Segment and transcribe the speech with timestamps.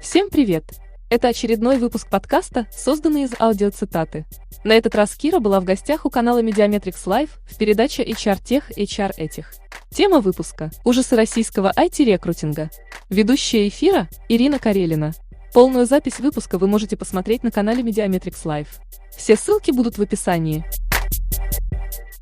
[0.00, 0.64] Всем привет!
[1.10, 4.24] Это очередной выпуск подкаста, созданный из аудиоцитаты.
[4.64, 8.70] На этот раз Кира была в гостях у канала Mediametrics Live в передаче HR Тех,
[8.78, 9.52] HR Этих.
[9.90, 12.70] Тема выпуска– ужасы российского IT-рекрутинга.
[13.10, 15.12] Ведущая эфира– Ирина Карелина.
[15.52, 18.68] Полную запись выпуска вы можете посмотреть на канале Mediametrics Live.
[19.14, 20.64] Все ссылки будут в описании.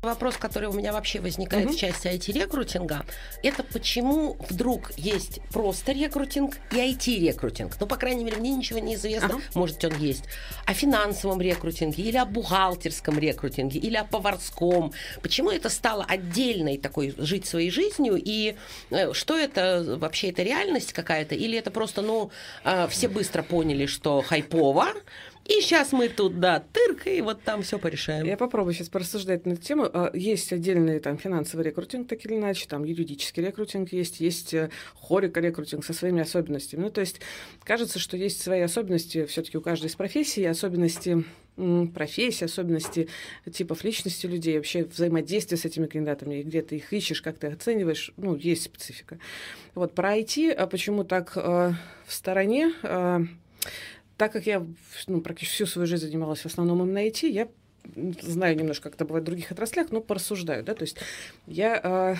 [0.01, 1.73] Вопрос, который у меня вообще возникает угу.
[1.73, 3.05] в части IT-рекрутинга,
[3.43, 7.75] это почему вдруг есть просто рекрутинг и IT-рекрутинг.
[7.77, 9.41] Ну, по крайней мере, мне ничего не известно, ага.
[9.55, 10.23] может, он есть.
[10.65, 14.93] О финансовом рекрутинге, или о бухгалтерском рекрутинге, или о поварском.
[15.21, 18.55] Почему это стало отдельной такой жить своей жизнью, и
[18.91, 22.31] э, что это вообще, это реальность какая-то, или это просто, ну,
[22.63, 24.93] э, все быстро поняли, что хайпово,
[25.49, 28.23] и сейчас мы тут, да, тырк, и вот там все порешаем.
[28.23, 29.89] Я попробую сейчас порассуждать на эту тему.
[29.91, 34.69] А, есть отдельный там финансовый рекрутинг, так или иначе, там юридический рекрутинг есть, есть э,
[34.93, 36.81] хорика рекрутинг со своими особенностями.
[36.81, 37.19] Ну, то есть
[37.63, 41.25] кажется, что есть свои особенности все-таки у каждой из профессий, особенности
[41.93, 43.09] профессии, особенности
[43.51, 48.11] типов личности людей, вообще взаимодействие с этими кандидатами, где ты их ищешь, как ты оцениваешь,
[48.17, 49.19] ну, есть специфика.
[49.75, 51.73] Вот про IT, а почему так э,
[52.05, 52.71] в стороне?
[52.83, 53.21] Э,
[54.19, 54.63] так как я
[55.07, 57.47] ну, практически всю свою жизнь занималась в основном именно IT, я
[58.21, 60.97] знаю немножко, как это бывает в других отраслях, но порассуждаю, да, то есть
[61.47, 62.15] я а,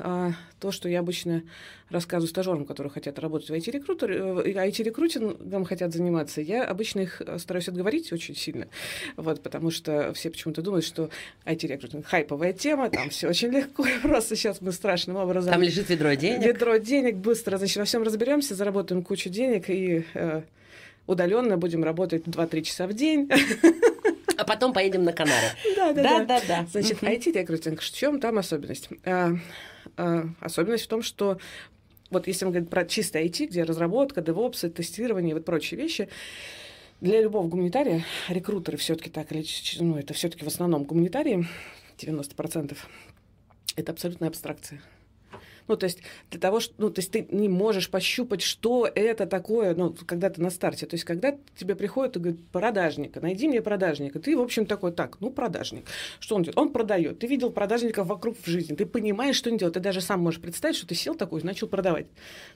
[0.00, 1.44] а, то, что я обычно
[1.88, 8.12] рассказываю стажерам, которые хотят работать в IT-рекрутере, IT-рекрутингом хотят заниматься, я обычно их стараюсь отговорить
[8.12, 8.66] очень сильно,
[9.16, 11.10] вот, потому что все почему-то думают, что
[11.44, 15.52] IT-рекрутинг хайповая тема, там все очень легко просто сейчас мы страшным образом...
[15.52, 16.44] Там лежит ведро денег.
[16.44, 20.42] Ведро денег, быстро, значит, во всем разберемся, заработаем кучу денег и э,
[21.06, 23.30] удаленно будем работать 2-3 часа в день.
[24.38, 25.46] А потом поедем на Канары.
[25.76, 26.24] Да, да, да.
[26.24, 26.66] да, да.
[26.70, 28.90] Значит, IT-рекрутинг, в чем там особенность?
[29.06, 29.30] А,
[29.96, 31.38] а, особенность в том, что
[32.10, 36.08] вот если мы говорим про чистый IT, где разработка, DevOps, тестирование и вот прочие вещи,
[37.00, 39.44] для любого гуманитария, рекрутеры все-таки так или
[39.80, 41.46] ну, это все-таки в основном гуманитарии,
[41.98, 42.76] 90%,
[43.76, 44.80] это абсолютная абстракция.
[45.68, 46.00] Ну, то есть
[46.30, 50.30] для того, что, ну, то есть ты не можешь пощупать, что это такое, ну, когда
[50.30, 50.86] ты на старте.
[50.86, 54.20] То есть когда тебе приходит и говорит, продажника, найди мне продажника.
[54.20, 55.86] Ты, в общем, такой, так, ну, продажник.
[56.20, 56.58] Что он делает?
[56.58, 57.18] Он продает.
[57.18, 58.74] Ты видел продажников вокруг в жизни.
[58.74, 59.74] Ты понимаешь, что он делает.
[59.74, 62.06] Ты даже сам можешь представить, что ты сел такой и начал продавать.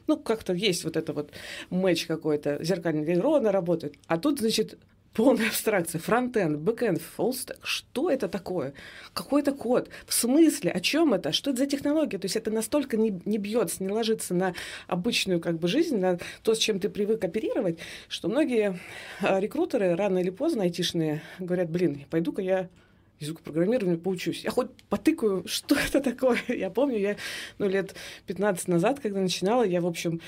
[0.07, 1.31] Ну, как-то есть вот это вот
[1.71, 3.95] матч какой-то, зеркальный, ровно работает.
[4.07, 4.79] А тут, значит,
[5.15, 7.59] полная абстракция, фронтенд, бэкенд, фулстек.
[7.63, 8.75] Что это такое?
[9.13, 9.89] Какой это код?
[10.07, 10.71] В смысле?
[10.71, 11.33] О чем это?
[11.33, 12.19] Что это за технология?
[12.19, 14.55] То есть это настолько не, не бьется, не ложится на
[14.87, 17.79] обычную как бы жизнь, на то, с чем ты привык оперировать,
[18.09, 18.79] что многие
[19.21, 22.69] а, рекрутеры рано или поздно айтишные говорят, блин, пойду-ка я
[23.21, 24.45] языку программирования поучусь.
[24.45, 26.39] Я хоть потыкаю, что это такое.
[26.49, 27.17] Я помню, я
[27.59, 27.95] ну, лет
[28.27, 30.21] 15 назад, когда начинала, я, в общем,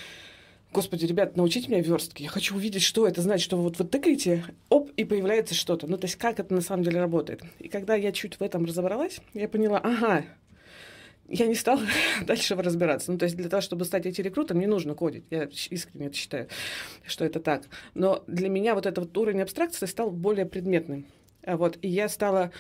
[0.73, 2.25] Господи, ребят, научите меня верстке.
[2.25, 5.87] Я хочу увидеть, что это значит, что вот вы тыкаете, оп, и появляется что-то.
[5.87, 7.43] Ну, то есть, как это на самом деле работает.
[7.59, 10.25] И когда я чуть в этом разобралась, я поняла, ага,
[11.29, 11.83] я не стала
[12.23, 13.13] дальше разбираться.
[13.13, 15.25] Ну, то есть для того, чтобы стать IT-рекрутером, не нужно кодить.
[15.29, 16.49] Я искренне это считаю,
[17.05, 17.65] что это так.
[17.93, 21.05] Но для меня вот этот вот уровень абстракции стал более предметным.
[21.45, 22.51] А вот, и я стала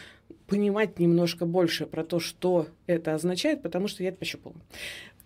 [0.46, 4.56] понимать немножко больше про то, что это означает, потому что я это пощупала.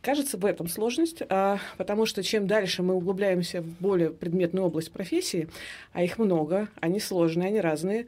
[0.06, 4.92] Кажется, в этом сложность, а, потому что чем дальше мы углубляемся в более предметную область
[4.92, 5.48] профессии,
[5.92, 8.06] а их много, они сложные, они разные,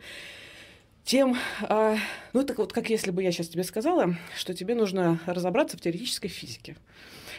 [1.03, 1.97] тем, а,
[2.33, 5.81] ну так вот, как если бы я сейчас тебе сказала, что тебе нужно разобраться в
[5.81, 6.77] теоретической физике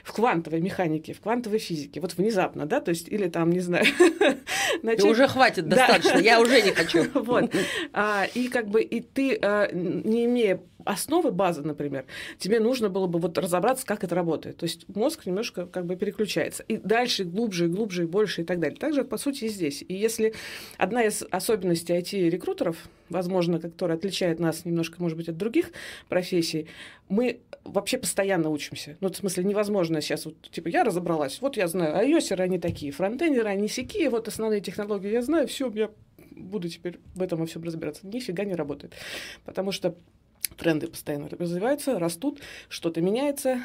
[0.04, 2.02] в квантовой механике, в квантовой физике.
[2.02, 3.86] Вот внезапно, да, то есть, или там, не знаю.
[4.82, 5.06] Начать...
[5.06, 7.06] Уже хватит достаточно, я уже не хочу.
[7.14, 7.54] Вот.
[7.94, 9.40] А, и как бы, и ты,
[9.74, 12.06] не имея основы базы, например,
[12.38, 14.58] тебе нужно было бы вот разобраться, как это работает.
[14.58, 16.64] То есть мозг немножко как бы переключается.
[16.64, 18.78] И дальше глубже, и глубже, и больше, и так далее.
[18.78, 19.84] Также, по сути, и здесь.
[19.88, 20.34] И если
[20.78, 22.78] одна из особенностей IT-рекрутеров,
[23.10, 25.72] возможно, которая отличает нас немножко, может быть, от других
[26.08, 26.68] профессий,
[27.08, 28.98] мы вообще постоянно учимся.
[29.02, 32.92] Ну, в смысле, невозможно сейчас, вот, типа, я разобралась, вот я знаю, ios они такие,
[32.92, 35.90] фронтендеры, они сякие, вот основные технологии я знаю, все, я
[36.40, 38.08] буду теперь в этом во всем разбираться.
[38.08, 38.94] Нифига не работает.
[39.46, 39.96] Потому что
[40.58, 43.62] тренды постоянно развиваются, растут, что-то меняется.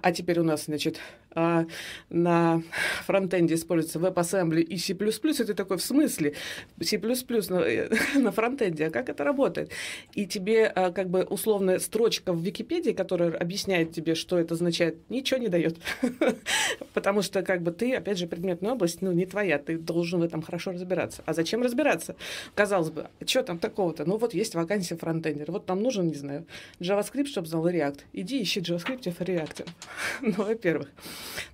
[0.00, 0.98] А теперь у нас, значит,
[1.38, 1.66] а,
[2.08, 2.62] на
[3.04, 6.32] фронтенде используется WebAssembly и C++, ты такой, в смысле?
[6.80, 7.88] C++ на,
[8.20, 9.70] на фронтенде, а как это работает?
[10.14, 15.10] И тебе а, как бы условная строчка в Википедии, которая объясняет тебе, что это означает,
[15.10, 15.76] ничего не дает.
[16.94, 20.22] Потому что как бы ты, опять же, предметная область, ну, не твоя, ты должен в
[20.22, 21.22] этом хорошо разбираться.
[21.26, 22.16] А зачем разбираться?
[22.54, 24.06] Казалось бы, что там такого-то?
[24.06, 26.46] Ну, вот есть вакансия фронтендера, вот там нужен, не знаю,
[26.80, 28.00] JavaScript, чтобы знал React.
[28.12, 29.68] Иди ищи JavaScript в React.
[30.22, 30.90] ну, во-первых.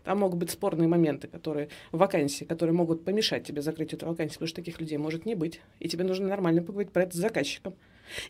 [0.05, 4.49] Там могут быть спорные моменты, которые вакансии, которые могут помешать тебе закрыть эту вакансию, потому
[4.49, 5.61] что таких людей может не быть.
[5.81, 7.75] И тебе нужно нормально поговорить про это с заказчиком.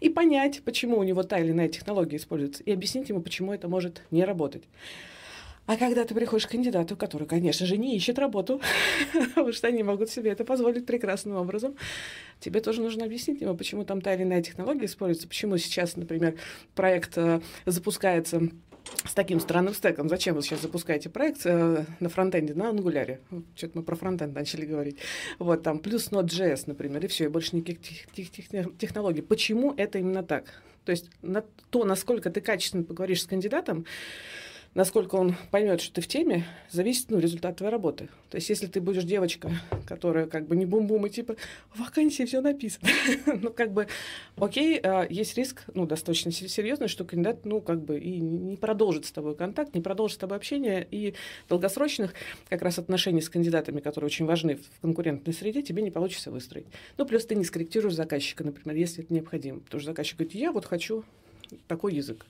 [0.01, 2.63] И понять, почему у него та или иная технология используется.
[2.63, 4.65] И объяснить ему, почему это может не работать.
[5.67, 8.61] А когда ты приходишь к кандидату, который, конечно же, не ищет работу,
[9.13, 11.77] потому что они могут себе это позволить прекрасным образом,
[12.41, 16.35] тебе тоже нужно объяснить ему, почему там та или иная технология используется, почему сейчас, например,
[16.75, 18.43] проект э, запускается
[19.05, 20.09] с таким странным стеком.
[20.09, 23.21] Зачем вы сейчас запускаете проект э, на фронтенде, на ангуляре?
[23.55, 24.99] Что-то мы про фронтенд начали говорить.
[25.39, 29.23] Вот там плюс Node.js, например, и все, и больше никаких тех, тех, тех, технологий.
[29.23, 30.63] Почему это именно так?
[30.85, 33.87] То есть на то, насколько ты качественно поговоришь с кандидатом,
[34.75, 38.09] насколько он поймет, что ты в теме, зависит ну, результат твоей работы.
[38.31, 39.51] То есть, если ты будешь девочка,
[39.87, 41.37] которая как бы не бум-бум и типа
[41.75, 42.89] в вакансии все написано,
[43.27, 43.89] ну как бы
[44.37, 49.05] окей, а, есть риск, ну достаточно серьезный, что кандидат, ну как бы и не продолжит
[49.05, 51.15] с тобой контакт, не продолжит с тобой общение, и
[51.49, 52.15] долгосрочных
[52.49, 56.67] как раз отношений с кандидатами, которые очень важны в конкурентной среде, тебе не получится выстроить.
[56.97, 60.53] Ну плюс ты не скорректируешь заказчика, например, если это необходимо, потому что заказчик говорит, я
[60.53, 61.05] вот хочу
[61.69, 62.27] такой язык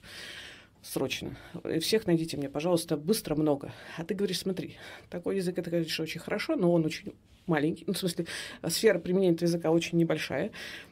[0.83, 1.35] срочно.
[1.81, 3.73] Всех найдите мне, пожалуйста, быстро много.
[3.97, 4.75] А ты говоришь, смотри,
[5.09, 7.13] такой язык, это, конечно, очень хорошо, но он очень
[7.47, 7.85] маленький.
[7.87, 8.25] Ну, в смысле,
[8.67, 10.51] сфера применения этого языка очень небольшая.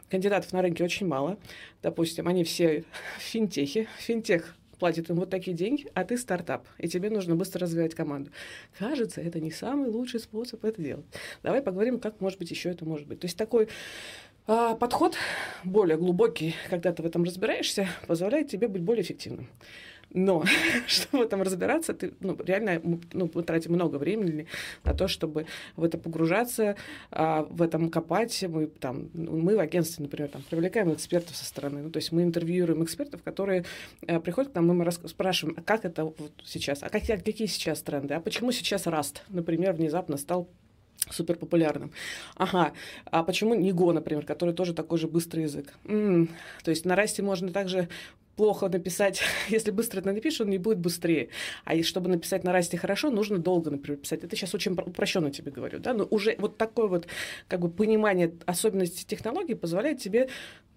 [0.10, 1.38] Кандидатов на рынке очень мало.
[1.82, 2.86] Допустим, они все
[3.20, 3.88] в финтехе.
[4.00, 8.32] Финтех платит им вот такие деньги, а ты стартап, и тебе нужно быстро развивать команду.
[8.80, 11.06] Кажется, это не самый лучший способ это делать.
[11.44, 13.20] Давай поговорим, как, может быть, еще это может быть.
[13.20, 13.68] То есть такой
[14.46, 15.16] подход
[15.64, 19.48] более глубокий, когда ты в этом разбираешься, позволяет тебе быть более эффективным.
[20.14, 20.44] Но,
[20.88, 22.82] чтобы в этом разбираться, ты ну, реально
[23.14, 24.48] ну, мы тратим много времени
[24.84, 25.46] на то, чтобы
[25.76, 26.76] в это погружаться,
[27.12, 28.44] а, в этом копать.
[28.48, 31.82] Мы, там, мы в агентстве, например, там, привлекаем экспертов со стороны.
[31.84, 33.66] Ну, то есть мы интервьюируем экспертов, которые
[34.08, 37.48] а, приходят к нам, и мы спрашиваем, а как это вот сейчас, а как, какие
[37.48, 40.50] сейчас тренды, а почему сейчас Раст, например, внезапно стал
[41.14, 41.92] супер популярным.
[42.36, 42.74] Ага,
[43.06, 45.74] а почему не Го, например, который тоже такой же быстрый язык?
[45.86, 46.30] М-м,
[46.64, 47.88] то есть на расте можно также
[48.36, 51.30] плохо написать, если быстро это напишешь, он не будет быстрее.
[51.66, 54.24] А чтобы написать на расте хорошо, нужно долго, например, писать.
[54.24, 57.08] Это сейчас очень упрощенно тебе говорю, да, но уже вот такое вот
[57.48, 60.30] как бы понимание особенностей технологий позволяет тебе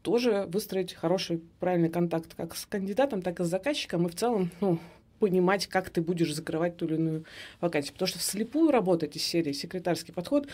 [0.03, 4.51] тоже выстроить хороший, правильный контакт как с кандидатом, так и с заказчиком, и в целом,
[4.61, 4.79] ну,
[5.25, 7.25] понимать, как ты будешь закрывать ту или иную
[7.63, 7.95] вакансию.
[7.95, 10.47] Потому что вслепую работать из серии секретарский подход,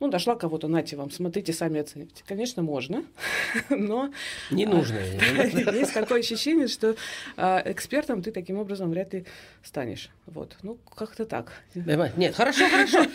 [0.00, 2.22] ну, дошла кого-то, нате вам, смотрите, сами оцените.
[2.26, 3.04] Конечно, можно,
[3.70, 4.12] но...
[4.50, 4.98] Не а, нужно.
[5.72, 6.94] Есть такое ощущение, что
[7.38, 9.24] а, экспертом ты таким образом вряд ли
[9.62, 10.10] станешь.
[10.26, 11.52] Вот, ну, как-то так.
[11.74, 13.06] Нет, хорошо, хорошо.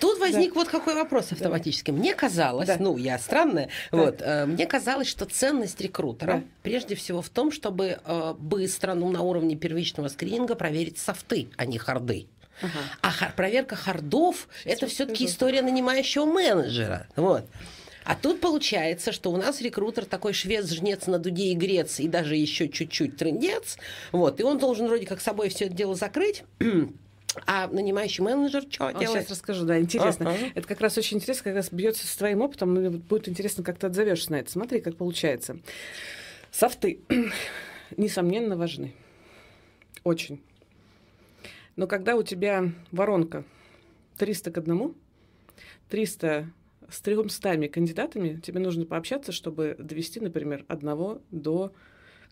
[0.00, 1.90] Тут возник вот какой вопрос автоматически.
[1.90, 7.30] Мне казалось, ну, я странная, вот, э, мне казалось, что ценность рекрутера прежде всего в
[7.30, 12.26] том, чтобы э, быстро, ну, на уровне первичного скрининга проверить софты, а не харды.
[12.62, 12.78] Ага.
[13.02, 17.06] А хар- проверка хардов– это все-таки история нанимающего менеджера.
[17.16, 17.44] Вот.
[18.04, 22.06] А тут получается, что у нас рекрутер такой швец, жнец на дуде и грец, и
[22.06, 23.78] даже еще чуть-чуть трындец.
[24.12, 26.44] Вот, и он должен вроде как собой все это дело закрыть.
[27.44, 29.24] А нанимающий менеджер что делает?
[29.24, 30.28] Сейчас расскажу, да, интересно.
[30.28, 30.52] Uh-huh.
[30.54, 33.78] Это как раз очень интересно, как раз бьется с твоим опытом, мне будет интересно, как
[33.78, 34.50] ты отзовешься на это.
[34.50, 35.58] Смотри, как получается.
[36.50, 37.00] Софты,
[37.98, 38.94] несомненно, важны.
[40.06, 40.40] Очень.
[41.74, 43.42] Но когда у тебя воронка
[44.18, 44.94] 300 к одному,
[45.88, 46.48] 300
[46.88, 51.72] с 300 кандидатами, тебе нужно пообщаться, чтобы довести, например, одного до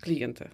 [0.00, 0.52] клиента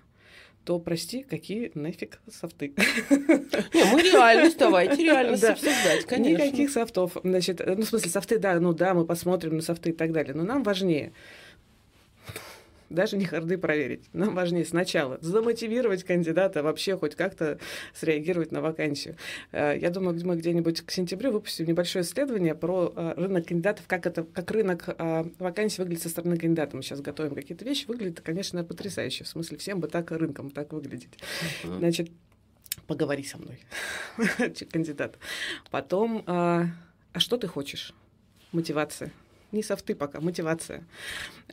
[0.64, 2.74] то, прости, какие нафиг софты.
[3.10, 5.52] Не, мы реальность, давайте реальность да.
[5.52, 6.44] обсуждать, конечно.
[6.44, 7.16] Никаких софтов.
[7.24, 10.34] Значит, ну, в смысле, софты, да, ну да, мы посмотрим на софты и так далее,
[10.34, 11.12] но нам важнее
[12.90, 14.10] даже не харды проверить.
[14.12, 17.58] Нам важнее сначала замотивировать кандидата вообще хоть как-то
[17.94, 19.16] среагировать на вакансию.
[19.52, 24.06] Э, я думаю, мы где-нибудь к сентябрю выпустим небольшое исследование про э, рынок кандидатов, как
[24.06, 26.76] это, как рынок э, вакансий выглядит со стороны кандидата.
[26.76, 29.24] Мы сейчас готовим какие-то вещи, выглядит, конечно, потрясающе.
[29.24, 31.16] В смысле, всем бы так рынком так выглядеть.
[31.62, 31.78] Uh-huh.
[31.78, 32.10] Значит,
[32.88, 33.60] поговори со мной,
[34.72, 35.16] кандидат.
[35.70, 36.68] Потом, а
[37.18, 37.94] что ты хочешь?
[38.52, 39.12] Мотивация
[39.52, 40.84] не софты пока, мотивация.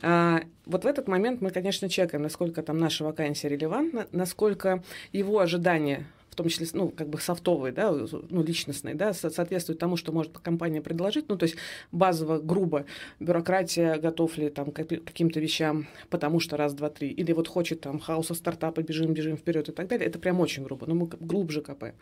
[0.02, 5.38] А, вот в этот момент мы, конечно, чекаем, насколько там наша вакансия релевантна, насколько его
[5.40, 10.12] ожидания в том числе, ну, как бы софтовые, да, ну, личностные, да, соответствуют тому, что
[10.12, 11.56] может компания предложить, ну, то есть
[11.90, 12.84] базово, грубо,
[13.18, 17.80] бюрократия готов ли там к каким-то вещам, потому что раз, два, три, или вот хочет
[17.80, 21.06] там хаоса стартапа, бежим, бежим вперед и так далее, это прям очень грубо, но мы
[21.08, 21.96] глубже копаем.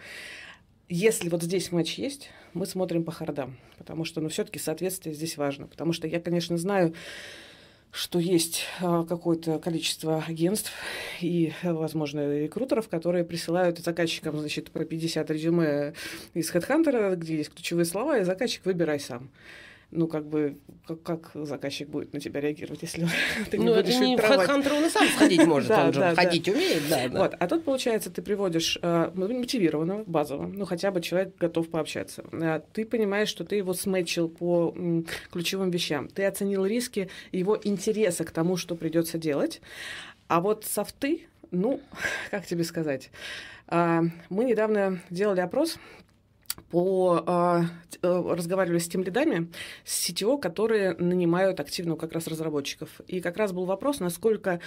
[0.89, 5.37] Если вот здесь матч есть, мы смотрим по хардам, потому что, ну, все-таки соответствие здесь
[5.37, 6.95] важно, потому что я, конечно, знаю,
[7.91, 10.71] что есть а, какое-то количество агентств
[11.21, 15.95] и, возможно, рекрутеров, которые присылают заказчикам, значит, про 50 резюме
[16.35, 19.31] из HeadHunter, где есть ключевые слова, и заказчик выбирай сам
[19.91, 23.07] ну, как бы, как, как заказчик будет на тебя реагировать, если
[23.51, 26.83] ты не ну, будешь это не HeadHunter, он сам сходить может, он же ходить умеет,
[26.91, 31.69] да, Вот, а тут, получается, ты приводишь э, мотивированного, базово, ну, хотя бы человек готов
[31.69, 32.25] пообщаться.
[32.33, 34.75] Э, ты понимаешь, что ты его сметчил по
[35.31, 36.09] ключевым вещам.
[36.09, 39.61] Ты оценил риски его интереса к тому, что придется делать.
[40.29, 41.81] А вот софты, ну,
[42.31, 43.11] как тебе сказать,
[43.69, 44.01] э,
[44.31, 45.79] мы недавно делали опрос
[46.77, 47.63] по, а,
[48.03, 49.51] э, разговаривали с тем лидами,
[49.87, 53.01] с сетево, которые нанимают активно как раз разработчиков.
[53.07, 54.61] И как раз был вопрос, насколько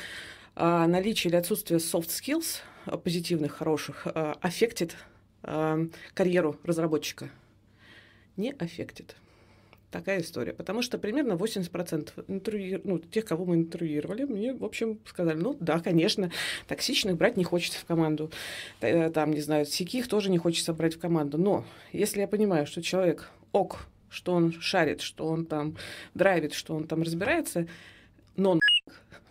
[0.55, 4.07] а, наличие или отсутствие soft skills, а, позитивных, хороших,
[4.41, 4.95] аффектит
[5.43, 7.29] карьеру разработчика.
[8.37, 9.15] Не аффектит
[9.91, 10.53] такая история.
[10.53, 15.55] Потому что примерно 80% интервью, ну, тех, кого мы интервьюировали, мне, в общем, сказали, ну,
[15.59, 16.31] да, конечно,
[16.67, 18.31] токсичных брать не хочется в команду.
[18.81, 21.37] Э, там, не знаю, сяких тоже не хочется брать в команду.
[21.37, 25.77] Но если я понимаю, что человек ок, что он шарит, что он там
[26.13, 27.67] драйвит, что он там разбирается,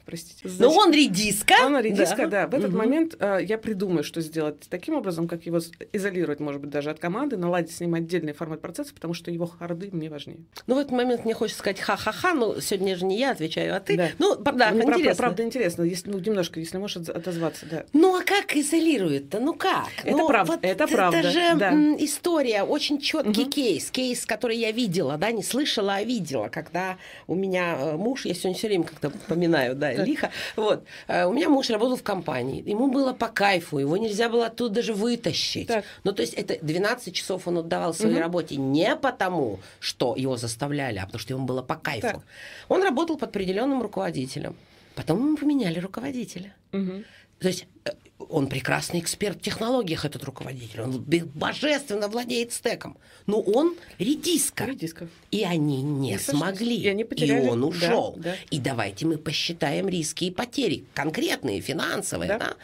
[0.08, 0.48] простите.
[0.58, 1.54] Но он редиска.
[1.66, 2.46] Он редиска, да.
[2.46, 2.46] да.
[2.46, 2.78] В этот угу.
[2.78, 5.58] момент э, я придумаю, что сделать таким образом, как его
[5.92, 9.44] изолировать, может быть, даже от команды, наладить с ним отдельный формат процесса, потому что его
[9.44, 10.38] харды мне важнее.
[10.66, 13.80] Ну, в этот момент мне хочется сказать ха-ха-ха, но сегодня же не я отвечаю, а
[13.80, 13.98] ты.
[13.98, 14.08] Да.
[14.18, 15.14] Ну, да, ну, интересно.
[15.16, 17.84] Правда, интересно, если, ну, немножко, если можешь отозваться, да.
[17.92, 19.40] Ну, а как изолирует-то?
[19.40, 19.88] Ну, как?
[20.04, 21.18] Это ну, правда, вот это правда.
[21.18, 21.72] Это же да.
[21.98, 23.50] история, очень четкий угу.
[23.50, 26.96] кейс, кейс, который я видела, да, не слышала, а видела, когда
[27.26, 30.84] у меня э, муж, я сегодня все время как-то поминаю, да, лихо, вот, вот.
[31.08, 32.62] Э, у меня муж работал в компании.
[32.68, 33.78] Ему было по кайфу.
[33.78, 35.68] Его нельзя было оттуда даже вытащить.
[35.68, 35.84] Так.
[36.04, 38.22] Ну, то есть это 12 часов он отдавал своей угу.
[38.22, 42.06] работе не потому, что его заставляли, а потому что ему было по кайфу.
[42.06, 42.20] Так.
[42.68, 44.56] Он работал под определенным руководителем.
[44.94, 46.54] Потом мы поменяли руководителя.
[46.72, 47.04] Угу.
[47.38, 50.82] То есть э, он прекрасный эксперт в технологиях, этот руководитель.
[50.82, 51.04] Он
[51.34, 52.98] божественно владеет стеком.
[53.26, 54.64] Но он редиска.
[54.64, 55.08] Редиска.
[55.30, 56.76] И они не и смогли.
[56.76, 57.46] И, они потеряли.
[57.46, 58.14] и он ушел.
[58.16, 58.36] Да, да.
[58.50, 60.84] И давайте мы посчитаем риски и потери.
[60.94, 62.28] Конкретные, финансовые.
[62.28, 62.38] Да.
[62.38, 62.56] Да?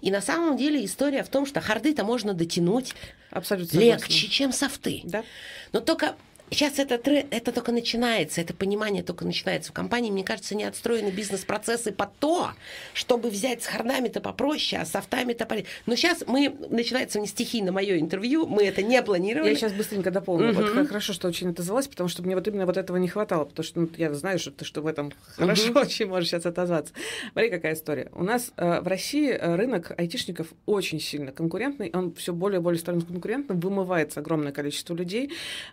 [0.00, 2.94] И на самом деле история в том, что харды-то можно дотянуть
[3.30, 4.28] Абсолютно легче, согласна.
[4.30, 5.00] чем софты.
[5.04, 5.24] Да.
[5.72, 6.16] Но только
[6.50, 9.70] Сейчас это, это только начинается, это понимание только начинается.
[9.70, 12.50] В компании, мне кажется, не отстроены бизнес-процессы под то,
[12.94, 15.56] чтобы взять с хардами-то попроще, а с софтами-то по...
[15.86, 19.50] Но сейчас мы, начинается не стихийно мое интервью, мы это не планировали.
[19.50, 20.52] Я сейчас быстренько дополню.
[20.52, 20.62] Угу.
[20.62, 23.64] Вот хорошо, что очень отозвалась, потому что мне вот именно вот этого не хватало, потому
[23.64, 25.78] что ну, я знаю, что ты что в этом хорошо угу.
[25.80, 26.92] очень можешь сейчас отозваться.
[27.32, 28.10] Смотри, какая история.
[28.14, 32.62] У нас э, в России э, рынок айтишников очень сильно конкурентный, он все более и
[32.62, 35.32] более становится конкурентным, вымывается огромное количество людей.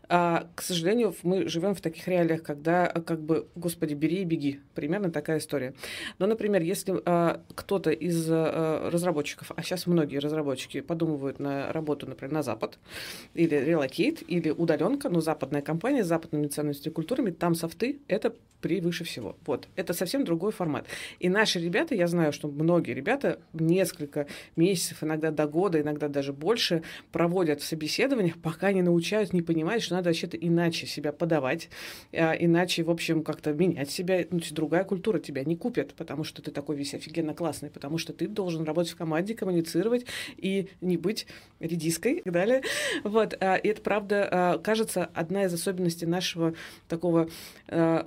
[0.10, 4.60] А, к сожалению, мы живем в таких реалиях, когда, как бы, господи, бери и беги.
[4.74, 5.74] Примерно такая история.
[6.20, 12.08] Но, например, если а, кто-то из а, разработчиков, а сейчас многие разработчики подумывают на работу,
[12.08, 12.80] например, на Запад,
[13.34, 18.36] или релокейт, или удаленка, но западная компания с западными ценностями и культурами, там софты— это
[18.66, 19.36] превыше всего.
[19.46, 19.68] Вот.
[19.76, 20.88] Это совсем другой формат.
[21.20, 26.34] И наши ребята, я знаю, что многие ребята несколько месяцев, иногда до года, иногда даже
[26.34, 26.82] больше
[27.12, 31.70] проводят в собеседованиях, пока не научают, не понимают, что надо вообще-то иначе себя подавать,
[32.14, 34.26] а, иначе, в общем, как-то менять себя.
[34.32, 38.14] Ну, другая культура тебя не купит, потому что ты такой весь офигенно классный, потому что
[38.14, 40.06] ты должен работать в команде, коммуницировать
[40.38, 41.28] и не быть
[41.60, 42.64] редиской и так далее.
[43.04, 43.36] Вот.
[43.40, 46.56] А, и это, правда, а, кажется, одна из особенностей нашего
[46.88, 47.30] такого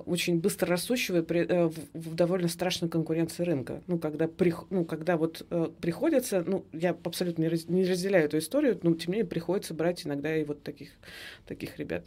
[0.05, 3.81] очень быстро э, в, довольно страшной конкуренции рынка.
[3.87, 8.79] Ну, когда, при, ну, когда вот э, приходится, ну, я абсолютно не разделяю эту историю,
[8.81, 10.89] но тем не менее приходится брать иногда и вот таких,
[11.45, 12.05] таких ребят.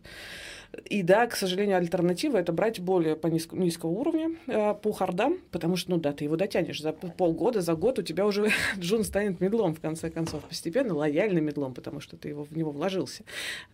[0.89, 5.39] И да, к сожалению, альтернатива это брать более по низк, низкого уровня э, по хардам,
[5.51, 9.05] потому что, ну да, ты его дотянешь за полгода, за год у тебя уже Джун
[9.05, 13.25] станет медлом, в конце концов, постепенно лояльным медлом, потому что ты его, в него вложился.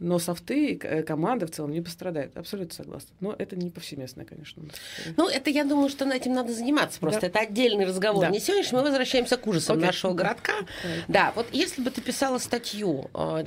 [0.00, 2.36] Но софты и э, команда в целом не пострадают.
[2.36, 3.10] Абсолютно согласна.
[3.20, 4.62] Но это не повсеместно, конечно.
[5.16, 7.20] Ну, это я думаю, что этим надо заниматься просто.
[7.20, 7.26] Да.
[7.28, 8.22] Это отдельный разговор.
[8.22, 8.30] Да.
[8.30, 9.86] Не сегодня мы возвращаемся к ужасам okay.
[9.86, 10.52] нашего городка.
[10.52, 11.02] Okay.
[11.06, 13.44] Да, вот если бы ты писала статью а,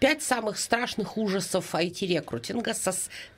[0.00, 2.92] пять самых страшных ужасов IT-рекрутинга со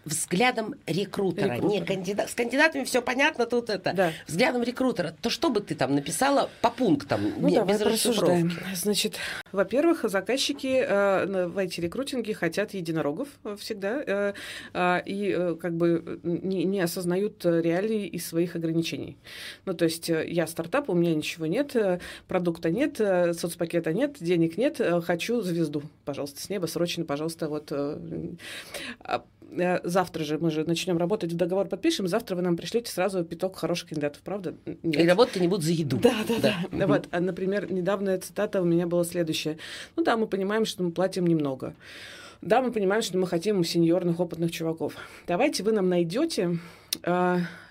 [0.04, 1.54] взглядом рекрутера.
[1.54, 1.80] рекрутера.
[1.80, 2.30] Не кандидат.
[2.30, 3.92] С кандидатами все понятно, тут это.
[3.92, 4.12] Да.
[4.26, 5.14] Взглядом рекрутера.
[5.20, 7.32] То что бы ты там написала по пунктам?
[7.36, 8.52] Ну, не, давай без рассуждаем.
[8.74, 9.16] Значит,
[9.52, 13.28] во-первых, заказчики э, в IT-рекрутинге хотят единорогов
[13.58, 14.32] всегда э,
[14.72, 19.16] э, и э, как бы не, не осознают реалии и своих ограничений.
[19.64, 23.92] Ну, то есть э, я стартап, у меня ничего нет, э, продукта нет, э, соцпакета
[23.92, 29.24] нет, денег нет, хочу звезду, пожалуйста, с неба срочно, пожалуйста, вот а,
[29.84, 33.90] завтра же мы же начнем работать, договор подпишем, завтра вы нам пришлете сразу пяток хороших
[33.90, 34.54] кандидатов, правда?
[34.82, 35.04] Нет.
[35.04, 35.98] И работать не будут за еду.
[35.98, 36.56] Да, да, да.
[36.70, 36.86] да.
[36.86, 39.58] Вот, а, например, недавняя цитата у меня была следующая.
[39.96, 41.74] Ну да, мы понимаем, что мы платим немного.
[42.40, 44.94] Да, мы понимаем, что мы хотим сеньорных опытных чуваков.
[45.26, 46.56] Давайте вы нам найдете э,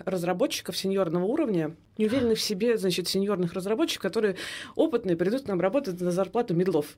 [0.05, 4.35] разработчиков сеньорного уровня, не уверенных в себе, значит, сеньорных разработчиков, которые
[4.75, 6.97] опытные, придут к нам работать на зарплату медлов.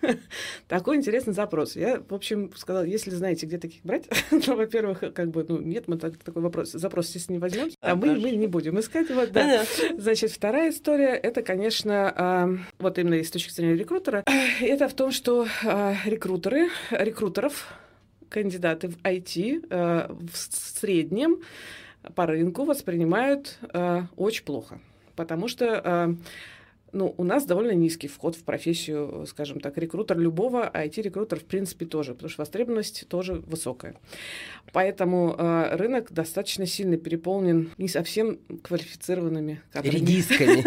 [0.68, 1.76] Такой интересный запрос.
[1.76, 4.04] Я, в общем, сказала, если знаете, где таких брать,
[4.44, 7.96] то, во-первых, как бы, ну, нет, мы так, такой вопрос, запрос, если не возьмем, а
[7.96, 9.10] мы, мы не будем искать.
[9.10, 9.64] Вот, да.
[9.98, 14.22] Значит, вторая история, это, конечно, э, вот именно с точки зрения рекрутера,
[14.60, 17.66] это в том, что э, рекрутеры, рекрутеров,
[18.34, 21.36] кандидаты в IT э, в среднем
[22.16, 24.80] по рынку воспринимают э, очень плохо,
[25.14, 26.14] потому что э,
[26.94, 31.44] ну, у нас довольно низкий вход в профессию, скажем так, рекрутер любого, а IT-рекрутер, в
[31.44, 33.96] принципе, тоже, потому что востребованность тоже высокая.
[34.72, 39.94] Поэтому э, рынок достаточно сильно переполнен не совсем квалифицированными кадрами.
[39.94, 40.64] Редисками.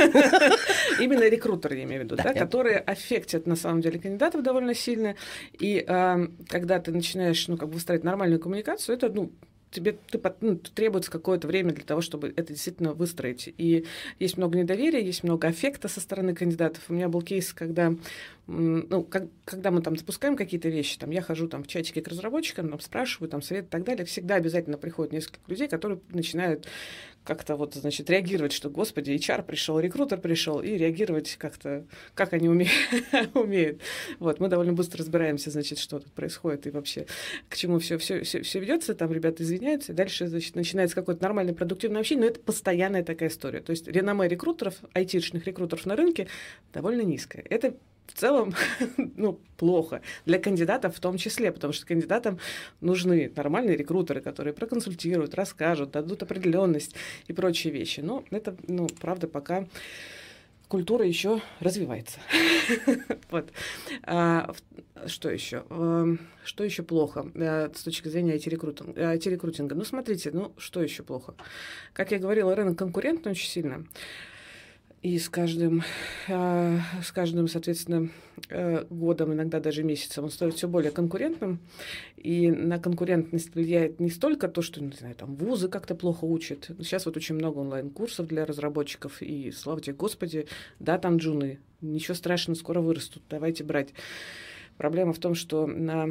[1.01, 5.15] Именно рекрутеры, я имею в виду, да, которые аффектят, на самом деле, кандидатов довольно сильно.
[5.59, 9.31] И э, когда ты начинаешь, ну, как бы выстраивать нормальную коммуникацию, это, ну,
[9.71, 13.53] тебе ты, ну, требуется какое-то время для того, чтобы это действительно выстроить.
[13.57, 13.85] И
[14.19, 16.83] есть много недоверия, есть много аффекта со стороны кандидатов.
[16.89, 17.93] У меня был кейс, когда,
[18.47, 22.07] ну, как, когда мы там запускаем какие-то вещи, там я хожу там в чатике к
[22.07, 26.67] разработчикам, там спрашиваю, там совет и так далее, всегда обязательно приходят несколько людей, которые начинают
[27.27, 32.47] как-то вот, значит, реагировать, что, господи, HR пришел, рекрутер пришел, и реагировать как-то, как они
[32.47, 32.71] умеют.
[33.33, 33.81] умеют.
[34.19, 37.05] Вот, мы довольно быстро разбираемся, значит, что тут происходит и вообще
[37.49, 38.95] к чему все, все, все, все ведется.
[38.95, 43.27] Там ребята извиняются, и дальше, значит, начинается какое-то нормальное продуктивное общение, но это постоянная такая
[43.27, 43.59] история.
[43.59, 46.27] То есть реноме рекрутеров, айтишных рекрутеров на рынке
[46.71, 47.43] довольно низкое.
[47.49, 47.75] Это
[48.07, 48.53] в целом
[49.15, 50.01] ну, плохо.
[50.25, 52.39] Для кандидатов в том числе, потому что кандидатам
[52.81, 56.95] нужны нормальные рекрутеры, которые проконсультируют, расскажут, дадут определенность
[57.27, 57.99] и прочие вещи.
[57.99, 59.67] Но это, ну, правда, пока
[60.67, 62.19] культура еще развивается.
[63.31, 63.51] вот.
[64.03, 64.53] А,
[65.05, 65.63] что еще?
[65.69, 69.15] А, что еще плохо а, с точки зрения IT-рекрутинга?
[69.15, 69.75] IT-рекрутинга?
[69.75, 71.35] Ну, смотрите, ну, что еще плохо?
[71.93, 73.85] Как я говорила, рынок конкурентный очень сильно.
[75.03, 75.83] И с каждым,
[76.27, 78.09] э, с каждым, соответственно,
[78.49, 81.59] э, годом, иногда даже месяцем, он становится все более конкурентным.
[82.17, 86.71] И на конкурентность влияет не столько то, что, не знаю, там вузы как-то плохо учат.
[86.79, 90.47] Сейчас вот очень много онлайн-курсов для разработчиков, и слава тебе, Господи,
[90.79, 93.93] да, там джуны, ничего страшного, скоро вырастут, давайте брать.
[94.77, 96.09] Проблема в том, что на а,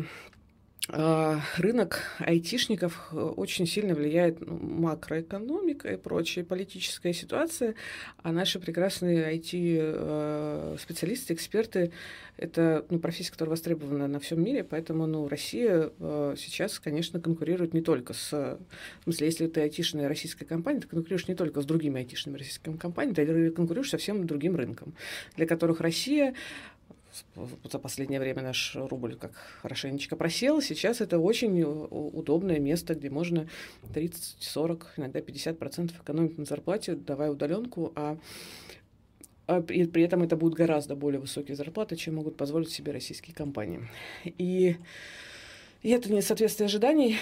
[0.88, 7.74] рынок айтишников э, очень сильно влияет ну, макроэкономика и прочая политическая ситуация,
[8.22, 11.92] а наши прекрасные IT-специалисты, э, эксперты—
[12.36, 17.74] это ну, профессия, которая востребована на всем мире, поэтому ну, Россия э, сейчас, конечно, конкурирует
[17.74, 18.30] не только с...
[18.30, 22.76] В смысле, если ты айтишная российская компания, ты конкурируешь не только с другими айтишными российскими
[22.76, 24.94] компаниями, ты конкурируешь совсем другим рынком,
[25.34, 26.34] для которых Россия
[27.70, 30.60] за последнее время наш рубль как хорошенечко просел.
[30.60, 33.48] Сейчас это очень удобное место, где можно
[33.94, 38.18] 30, 40, иногда 50 процентов экономить на зарплате, давая удаленку, а,
[39.46, 43.34] а при, при этом это будут гораздо более высокие зарплаты, чем могут позволить себе российские
[43.34, 43.88] компании.
[44.24, 44.76] И
[45.86, 47.18] и это несоответствие ожиданий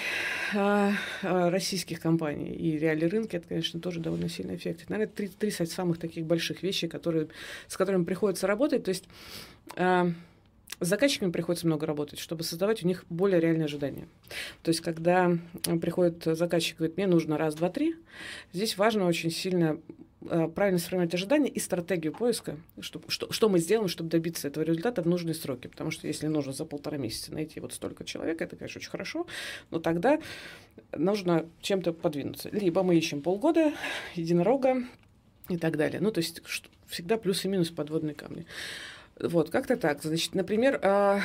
[0.54, 4.88] а, а, российских компаний и реалии рынка, это, конечно, тоже довольно сильный эффект.
[4.88, 7.28] Наверное, три, три самых таких больших вещей, которые,
[7.68, 8.84] с которыми приходится работать.
[8.84, 9.04] То есть
[9.76, 14.08] с заказчиками приходится много работать, чтобы создавать у них более реальные ожидания.
[14.62, 15.38] То есть, когда
[15.80, 17.94] приходит заказчик и говорит, мне нужно раз, два, три,
[18.52, 19.78] здесь важно очень сильно
[20.26, 24.64] Э, правильно сформировать ожидания и стратегию поиска, что, что, что мы сделаем, чтобы добиться этого
[24.64, 25.66] результата в нужные сроки.
[25.66, 29.26] Потому что если нужно за полтора месяца найти вот столько человек, это, конечно, очень хорошо,
[29.70, 30.18] но тогда
[30.92, 32.48] нужно чем-то подвинуться.
[32.50, 33.74] Либо мы ищем полгода,
[34.14, 34.84] единорога
[35.50, 36.00] и так далее.
[36.00, 38.46] Ну, то есть что, всегда плюс и минус подводные камни.
[39.20, 40.02] Вот, как-то так.
[40.02, 41.20] Значит, например, а,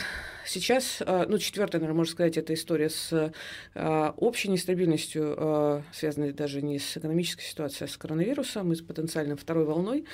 [0.46, 3.34] сейчас, а, ну, четвертая, наверное, можно сказать, это история с
[3.74, 9.36] а, общей нестабильностью, связанной даже не с экономической ситуацией, а с коронавирусом и с потенциальной
[9.36, 10.06] второй волной.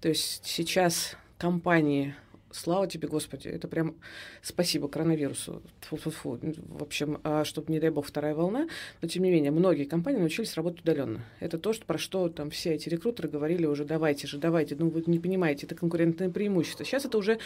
[0.00, 2.14] То есть сейчас компании
[2.50, 3.96] слава тебе, Господи, это прям
[4.42, 5.62] спасибо коронавирусу.
[5.82, 6.38] Фу-фу-фу.
[6.68, 8.68] В общем, а, чтобы, не дай бог, вторая волна.
[9.02, 11.24] Но, тем не менее, многие компании научились работать удаленно.
[11.40, 14.76] Это то, что, про что там все эти рекрутеры говорили уже, давайте же, давайте.
[14.76, 16.84] Ну, вы не понимаете, это конкурентное преимущество.
[16.84, 17.38] Сейчас это уже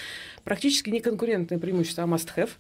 [0.45, 2.51] практически не конкурентное преимущество, а must-have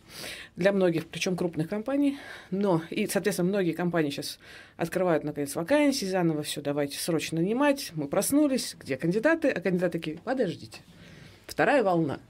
[0.57, 2.19] для многих, причем крупных компаний.
[2.51, 4.39] Но, и, соответственно, многие компании сейчас
[4.77, 7.93] открывают, наконец, вакансии, заново все, давайте срочно нанимать.
[7.95, 9.49] Мы проснулись, где кандидаты?
[9.49, 10.81] А кандидаты такие, подождите,
[11.47, 12.21] вторая волна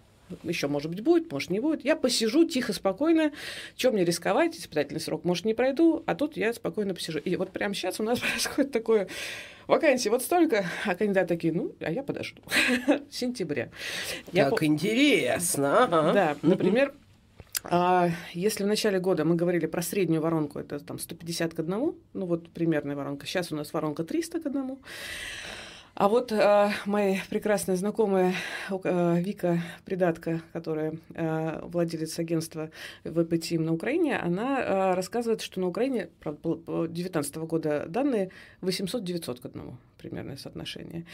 [0.43, 1.85] еще, может быть, будет, может, не будет.
[1.85, 3.33] Я посижу тихо, спокойно.
[3.77, 4.57] Чем мне рисковать?
[4.57, 7.19] Испытательный срок, может, не пройду, а тут я спокойно посижу.
[7.19, 9.09] И вот прямо сейчас у нас происходит такое
[9.67, 12.43] вакансий вот столько, а кандидаты такие, ну, а я подожду.
[13.11, 13.71] Сентября.
[14.33, 14.65] Как по...
[14.65, 15.85] интересно.
[15.85, 16.13] Ага.
[16.13, 16.95] Да, например,
[17.65, 21.95] а если в начале года мы говорили про среднюю воронку, это там 150 к одному,
[22.13, 24.81] ну вот примерная воронка, сейчас у нас воронка 300 к одному,
[25.95, 28.35] а вот э, моя прекрасная знакомая
[28.71, 32.71] э, Вика Придатка, которая э, владелец агентства
[33.05, 36.55] ВП Тим на Украине, она э, рассказывает, что на Украине, правда, по
[36.87, 38.31] 2019 года данные
[38.63, 41.05] 800-900 к одному примерное соотношение.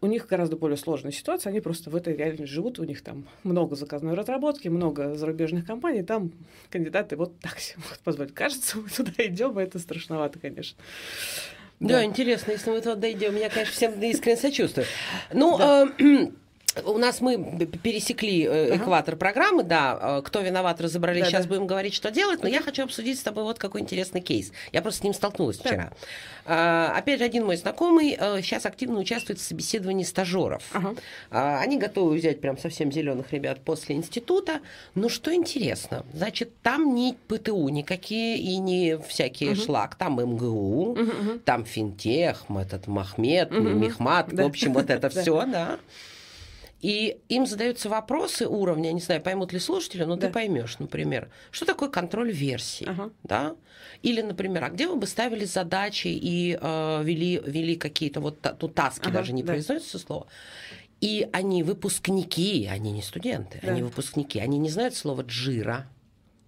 [0.00, 3.26] У них гораздо более сложная ситуация, они просто в этой реальности живут, у них там
[3.42, 6.32] много заказной разработки, много зарубежных компаний, там
[6.70, 8.34] кандидаты вот так себе могут позволить.
[8.34, 10.78] Кажется, мы туда идем, и это страшновато, конечно.
[11.88, 14.86] Да, да интересно, если мы туда дойдем, меня, конечно, всем искренне сочувствую.
[15.32, 15.88] Ну, да.
[15.98, 16.26] э,
[16.84, 19.20] у нас мы пересекли э, экватор ага.
[19.20, 21.50] программы, да, э, кто виноват, разобрались, да, сейчас да.
[21.50, 24.52] будем говорить, что делать, но я хочу обсудить с тобой вот какой интересный кейс.
[24.72, 25.68] Я просто с ним столкнулась да.
[25.68, 25.92] вчера.
[26.46, 30.62] А, опять же, один мой знакомый сейчас активно участвует в собеседовании стажеров.
[30.72, 30.94] Ага.
[31.30, 34.60] А, они готовы взять прям совсем зеленых ребят после института.
[34.94, 39.60] Но что интересно, значит, там не ПТУ никакие и не всякие угу.
[39.60, 41.38] шлак, там МГУ, угу.
[41.44, 43.60] там финтех, этот Махмед, угу.
[43.60, 44.44] Мехмат, да.
[44.44, 45.78] в общем, вот это все, да.
[46.84, 50.26] И им задаются вопросы уровня, не знаю, поймут ли слушатели, но да.
[50.26, 53.10] ты поймешь, например, что такое контроль версии, ага.
[53.22, 53.56] да?
[54.02, 58.74] Или, например, а где вы бы ставили задачи и э, вели, вели какие-то вот тут
[58.74, 59.54] таски, ага, даже не да.
[59.54, 60.26] произносится слово.
[61.00, 63.72] И они выпускники, они не студенты, да.
[63.72, 65.86] они выпускники, они не знают слова джира,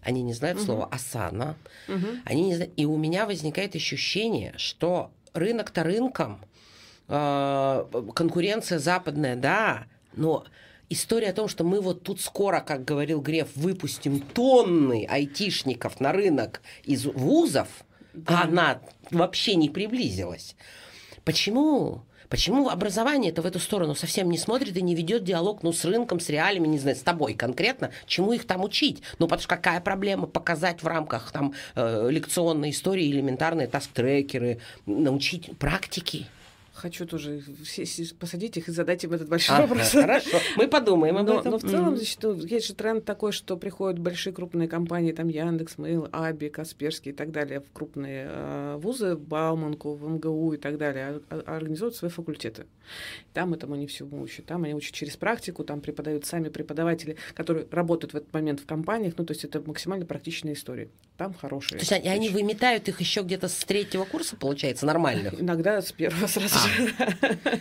[0.02, 0.66] они не знают угу.
[0.66, 1.56] слова асана,
[1.88, 2.08] угу.
[2.26, 2.74] они не знают.
[2.76, 6.44] И у меня возникает ощущение, что рынок-то рынком,
[7.08, 9.86] э, конкуренция западная, да,
[10.16, 10.44] но
[10.88, 16.12] история о том, что мы вот тут скоро, как говорил Греф, выпустим тонны айтишников на
[16.12, 17.68] рынок из вузов,
[18.12, 18.42] да.
[18.42, 20.56] она вообще не приблизилась.
[21.24, 22.02] Почему?
[22.28, 25.84] Почему образование это в эту сторону совсем не смотрит и не ведет диалог ну, с
[25.84, 29.02] рынком, с реалиями, не знаю, с тобой конкретно, чему их там учить?
[29.18, 35.56] Ну, потому что какая проблема показать в рамках там э, лекционной истории элементарные таск-трекеры, научить
[35.58, 36.26] практики?
[36.76, 37.42] Хочу тоже
[38.18, 39.90] посадить их и задать им этот большой а, вопрос.
[39.90, 41.52] Хорошо, мы подумаем об но, этом.
[41.52, 41.96] Но в целом, mm-hmm.
[41.96, 47.12] значит, есть же тренд такой, что приходят большие крупные компании, там Яндекс, Mail, Аби, Касперский
[47.12, 51.56] и так далее, в крупные э, вузы, Бауманку, в МГУ и так далее, а, а,
[51.56, 52.66] организуют свои факультеты.
[53.32, 54.46] Там этому они всему учат.
[54.46, 58.66] Там они учат через практику, там преподают сами преподаватели, которые работают в этот момент в
[58.66, 60.88] компаниях, ну, то есть это максимально практичная история.
[61.16, 61.78] Там хорошие.
[61.78, 65.40] То есть они, они выметают их еще где-то с третьего курса, получается, нормальных?
[65.40, 66.65] Иногда с первого сразу а,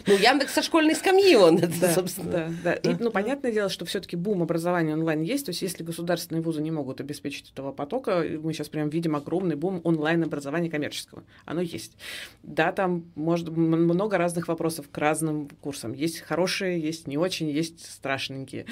[0.07, 2.31] ну, Яндекс со школьной скамьи он, это, собственно.
[2.31, 2.73] Да, да.
[2.73, 5.45] И, ну, понятное дело, что все таки бум образования онлайн есть.
[5.45, 9.55] То есть, если государственные вузы не могут обеспечить этого потока, мы сейчас прям видим огромный
[9.55, 11.23] бум онлайн-образования коммерческого.
[11.45, 11.97] Оно есть.
[12.43, 15.93] Да, там может много разных вопросов к разным курсам.
[15.93, 18.65] Есть хорошие, есть не очень, есть страшненькие.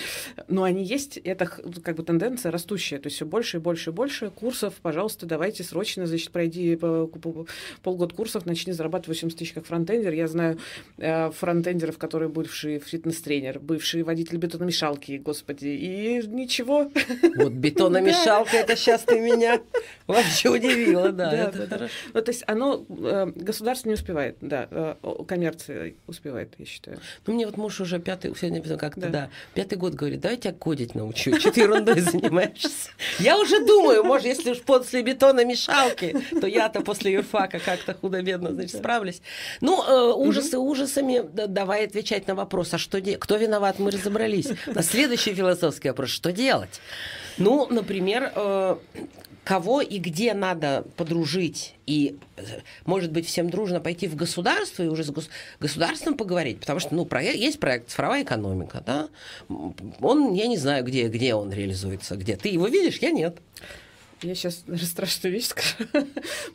[0.47, 2.99] Но они есть, это как бы тенденция растущая.
[2.99, 4.75] То есть все больше и больше и больше курсов.
[4.81, 10.13] Пожалуйста, давайте срочно, значит, пройди полгода курсов, начни зарабатывать 80 тысяч как фронтендер.
[10.13, 10.59] Я знаю
[10.97, 16.91] э, фронтендеров, которые бывшие фитнес-тренер, бывшие водители бетономешалки, господи, и ничего.
[17.35, 19.61] Вот бетономешалка, это сейчас ты меня
[20.07, 21.51] вообще удивила, да.
[21.51, 24.95] Да, да, Ну, то есть оно, э, государство не успевает, да, э,
[25.27, 26.99] коммерция успевает, я считаю.
[27.25, 30.95] Ну, мне вот муж уже пятый, сегодня как-то, да, пятый год говорит, давай тебя кодить
[30.95, 32.91] научу, что ты ерундой занимаешься.
[33.19, 38.77] Я уже думаю, может, если уж после бетономешалки, то я-то после юрфака как-то худо-бедно, значит,
[38.77, 39.21] справлюсь.
[39.61, 44.47] Ну, ужасы ужасами, давай отвечать на вопрос, а что кто виноват, мы разобрались.
[44.67, 46.81] На следующий философский вопрос, что делать?
[47.37, 48.77] Ну, например, э,
[49.43, 52.17] кого и где надо подружить и,
[52.85, 55.11] может быть, всем дружно пойти в государство и уже с
[55.59, 59.09] государством поговорить, потому что, ну, проект, есть проект «Цифровая экономика», да,
[59.99, 62.35] он, я не знаю, где, где он реализуется, где.
[62.35, 63.37] Ты его видишь, я нет.
[64.23, 65.89] Я сейчас даже страшную вещь скажу.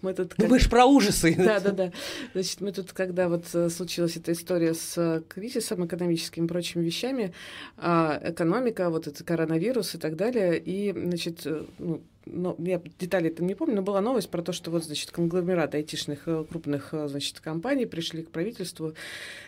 [0.03, 0.35] мы тут...
[0.39, 1.35] Ну, мы же про ужасы.
[1.37, 1.93] Да, да, да.
[2.33, 6.85] Значит, мы тут, когда вот э, случилась эта история с э, кризисом экономическим и прочими
[6.85, 7.35] вещами,
[7.77, 12.03] а, экономика, вот это коронавирус и так далее, и, значит, э, ну,
[12.33, 15.75] ну, я детали там не помню, но была новость про то, что вот, значит, конгломерат
[15.75, 18.95] айтишных э, крупных, э, значит, компаний пришли к правительству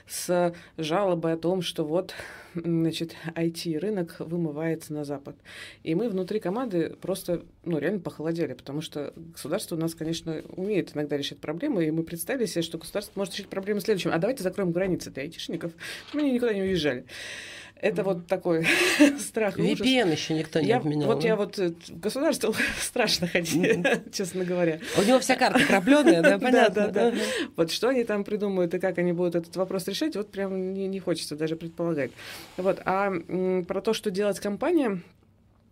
[0.09, 2.14] с жалобой о том, что вот,
[2.55, 5.37] значит, IT-рынок вымывается на Запад.
[5.83, 10.95] И мы внутри команды просто, ну, реально похолодели, потому что государство у нас, конечно, умеет
[10.95, 14.11] иногда решать проблемы, и мы представили себе, что государство может решить проблемы следующим.
[14.12, 15.73] А давайте закроем границы для айтишников,
[16.09, 17.05] чтобы они никуда не уезжали.
[17.81, 18.66] Это вот такой
[19.19, 19.59] страх.
[19.59, 21.07] VPN еще никто не я, обменял.
[21.07, 24.81] Вот я вот э, в государство страшно ходить, честно говоря.
[24.99, 26.88] У него вся карта крапленая, да, понятно.
[26.88, 27.16] Да, да, да.
[27.57, 30.88] Вот что они там придумают и как они будут этот вопрос решать, вот прям не,
[30.88, 32.11] не хочется даже предполагать.
[32.59, 32.81] Вот.
[32.85, 33.12] А
[33.66, 35.01] про то, что делать компания,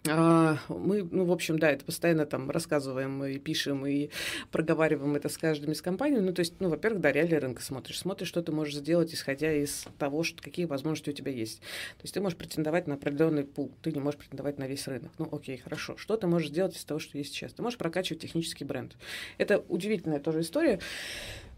[0.04, 4.10] мы, ну, в общем, да, это постоянно там рассказываем и пишем, и
[4.50, 6.20] проговариваем это с каждым из компаний.
[6.20, 7.98] Ну, то есть, ну, во-первых, да, реалии рынка смотришь.
[7.98, 11.60] Смотришь, что ты можешь сделать, исходя из того, что, какие возможности у тебя есть.
[11.60, 15.12] То есть ты можешь претендовать на определенный пул, ты не можешь претендовать на весь рынок.
[15.18, 15.96] Ну, окей, хорошо.
[15.96, 17.52] Что ты можешь сделать из того, что есть сейчас?
[17.52, 18.96] Ты можешь прокачивать технический бренд.
[19.36, 20.80] Это удивительная тоже история.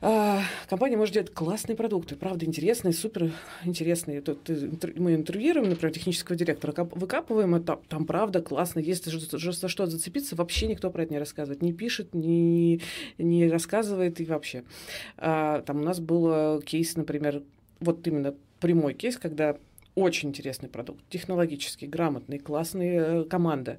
[0.03, 3.33] А, компания может делать классные продукты, правда, интересные, супер
[3.65, 4.23] интересные.
[4.23, 4.49] Тут
[4.97, 10.69] мы интервьюируем, например, технического директора, выкапываем, это там правда классно, есть за что зацепиться, вообще
[10.69, 12.81] никто про это не рассказывает, не пишет, не,
[13.19, 14.65] не рассказывает и вообще.
[15.19, 17.43] А, там у нас был кейс, например,
[17.81, 19.57] вот именно прямой кейс, когда
[19.95, 23.79] очень интересный продукт, технологический, грамотный, классная э, команда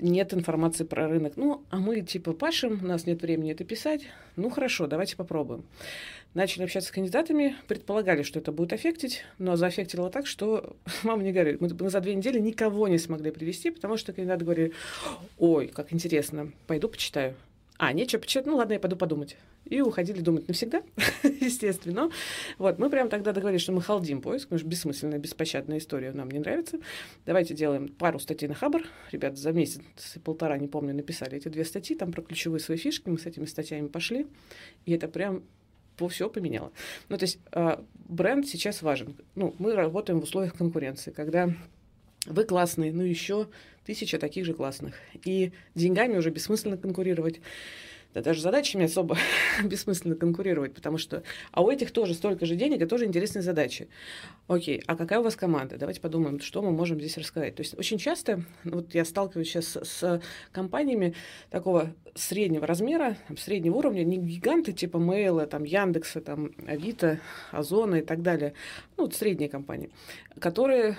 [0.00, 1.34] нет информации про рынок.
[1.36, 4.02] Ну, а мы типа пашем, у нас нет времени это писать.
[4.36, 5.64] Ну, хорошо, давайте попробуем.
[6.34, 11.32] Начали общаться с кандидатами, предполагали, что это будет аффектить, но заэффектило так, что, мама не
[11.32, 14.72] говорит, мы, мы за две недели никого не смогли привести, потому что кандидаты говорили,
[15.38, 17.34] ой, как интересно, пойду почитаю.
[17.84, 19.36] А, нечего почитать, ну ладно, я пойду подумать.
[19.66, 20.82] И уходили думать навсегда,
[21.22, 22.10] естественно.
[22.56, 26.30] Вот, мы прям тогда договорились, что мы халдим поиск, потому что бессмысленная, беспощадная история нам
[26.30, 26.78] не нравится.
[27.26, 28.84] Давайте делаем пару статей на Хабр.
[29.12, 29.82] Ребята за месяц
[30.14, 33.26] и полтора, не помню, написали эти две статьи, там про ключевые свои фишки, мы с
[33.26, 34.26] этими статьями пошли,
[34.86, 35.42] и это прям
[35.98, 36.72] по все поменяло.
[37.10, 39.14] Ну, то есть э, бренд сейчас важен.
[39.34, 41.52] Ну, мы работаем в условиях конкуренции, когда
[42.26, 43.48] вы классные, ну еще
[43.84, 44.94] тысяча таких же классных.
[45.24, 47.40] И деньгами уже бессмысленно конкурировать.
[48.14, 49.18] Да даже задачами особо
[49.64, 51.24] бессмысленно конкурировать, потому что...
[51.50, 53.88] А у этих тоже столько же денег и тоже интересные задачи.
[54.46, 55.76] Окей, а какая у вас команда?
[55.78, 57.56] Давайте подумаем, что мы можем здесь рассказать.
[57.56, 61.14] То есть очень часто, вот я сталкиваюсь сейчас с компаниями
[61.50, 67.18] такого среднего размера, среднего уровня, не гиганты типа Мейла, там, Яндекса, там, Авито,
[67.50, 68.54] Озона и так далее,
[68.96, 69.90] ну, вот средние компании,
[70.38, 70.96] которые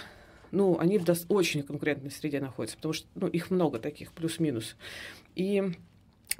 [0.52, 4.76] ну, они в очень конкурентной среде находятся, потому что ну, их много таких, плюс-минус.
[5.36, 5.72] И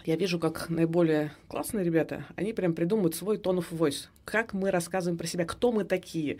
[0.04, 4.08] я вижу, как наиболее классные ребята, они прям придумывают свой tone of voice.
[4.24, 6.38] Как мы рассказываем про себя, кто мы такие.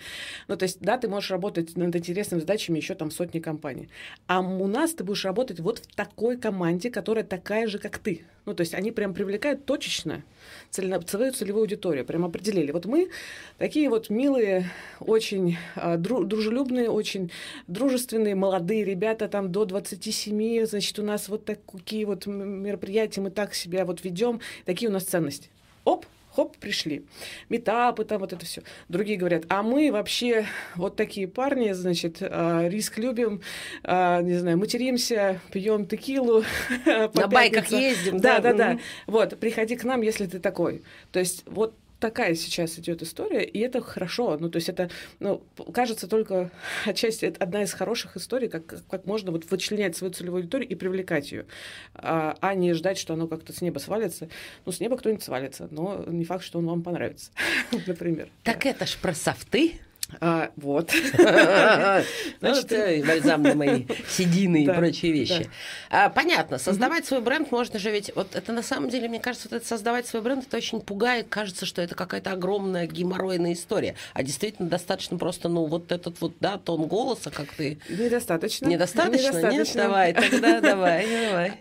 [0.48, 3.90] Ну, то есть, да, ты можешь работать над интересными задачами еще там сотни компаний.
[4.28, 8.26] А у нас ты будешь работать вот в такой команде, которая такая же, как ты.
[8.46, 10.24] Ну, то есть они прям привлекают точечно
[10.70, 12.72] целевую, целевую аудиторию, прям определили.
[12.72, 13.10] Вот мы
[13.58, 17.32] такие вот милые, очень а, дружелюбные, очень
[17.68, 23.56] дружественные, молодые ребята, там до 27, значит, у нас вот такие вот мероприятия, мы так
[23.56, 25.50] себя вот ведем, такие у нас ценности.
[25.84, 26.06] Оп,
[26.36, 27.06] хоп, пришли.
[27.50, 28.62] Метапы там, вот это все.
[28.90, 30.46] Другие говорят, а мы вообще
[30.76, 33.42] вот такие парни, значит, а, риск любим,
[33.84, 36.44] а, не знаю, материмся, пьем текилу.
[36.86, 38.20] На байках ездим.
[38.20, 38.80] Да, да, да.
[39.08, 40.84] Вот, приходи к нам, если ты такой.
[41.12, 41.74] То есть вот
[42.06, 44.38] такая сейчас идет история, и это хорошо.
[44.40, 45.42] Ну, то есть это, ну,
[45.74, 46.52] кажется, только
[46.86, 50.76] отчасти это одна из хороших историй, как, как можно вот вычленять свою целевую аудиторию и
[50.76, 51.48] привлекать ее,
[51.96, 54.30] а, а не ждать, что оно как-то с неба свалится.
[54.66, 57.32] Ну, с неба кто-нибудь свалится, но не факт, что он вам понравится,
[57.88, 58.30] например.
[58.44, 59.80] Так это ж про софты.
[60.22, 60.92] А, вот.
[62.40, 65.50] Значит, э, бальзам на мои седины и прочие вещи.
[65.90, 68.12] А, понятно, создавать свой бренд можно же ведь...
[68.16, 71.28] Вот это на самом деле, мне кажется, вот это создавать свой бренд, это очень пугает.
[71.30, 73.96] Кажется, что это какая-то огромная геморройная история.
[74.14, 77.80] А действительно достаточно просто, ну, вот этот вот, да, тон голоса, как ты...
[77.90, 78.68] Недостаточно.
[78.68, 79.50] Недостаточно?
[79.50, 79.72] Нет?
[79.74, 81.08] Давай, тогда давай,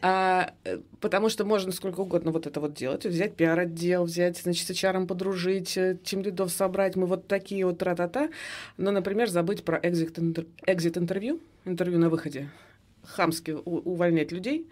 [0.03, 0.83] давай.
[1.05, 3.05] Потому что можно сколько угодно вот это вот делать.
[3.05, 6.97] Взять пиар-отдел, взять, значит, с HR подружить, э, лидов собрать.
[6.97, 8.31] Мы вот такие вот тра-та-та.
[8.79, 12.49] Но, например, забыть про экзит-интервью, интервью на выходе.
[13.07, 14.69] Хамски увольнять людей.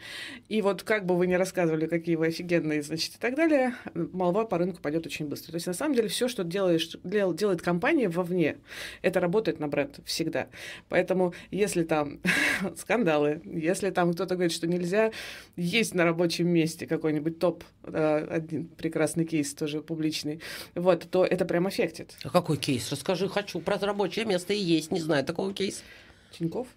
[0.49, 4.45] И вот как бы вы ни рассказывали, какие вы офигенные, значит, и так далее, молва
[4.45, 5.53] по рынку пойдет очень быстро.
[5.53, 8.57] То есть, на самом деле, все, что делаешь, делает компания вовне,
[9.03, 10.49] это работает на бренд всегда.
[10.89, 12.21] Поэтому, если там
[12.77, 15.13] скандалы, если там кто-то говорит, что нельзя
[15.57, 20.41] есть на рабочем месте какой-нибудь топ, э, один прекрасный кейс тоже публичный,
[20.75, 22.17] вот, то это прям аффектит.
[22.25, 22.91] А какой кейс?
[22.91, 25.83] Расскажи, хочу про рабочее место и есть, не знаю такого кейса.
[26.31, 26.69] Тиньков?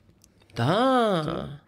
[0.56, 1.60] Да.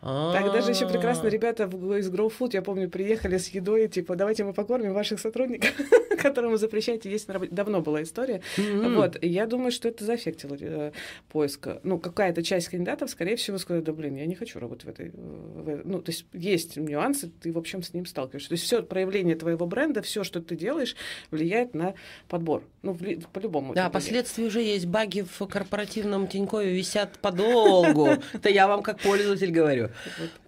[0.00, 4.44] Так даже еще прекрасно ребята из Grow Food, я помню, приехали с едой, типа, давайте
[4.44, 5.72] мы покормим ваших сотрудников,
[6.22, 7.52] которым вы запрещаете есть на работе.
[7.54, 8.40] Давно была история.
[8.56, 8.94] Mm-hmm.
[8.94, 10.92] Вот, я думаю, что это заэффектило э,
[11.28, 11.68] поиск.
[11.82, 15.10] Ну, какая-то часть кандидатов, скорее всего, сказала, да, блин, я не хочу работать в этой...
[15.10, 18.48] В, ну, то есть есть нюансы, ты, в общем, с ним сталкиваешься.
[18.48, 20.96] То есть все проявление твоего бренда, все, что ты делаешь,
[21.30, 21.94] влияет на
[22.28, 22.64] подбор.
[22.82, 22.96] Ну,
[23.32, 23.74] по-любому.
[23.74, 24.86] Да, последствия уже есть.
[24.86, 28.08] Баги в корпоративном Тинькове висят подолгу.
[28.32, 29.89] Это я вам как пользователь говорю.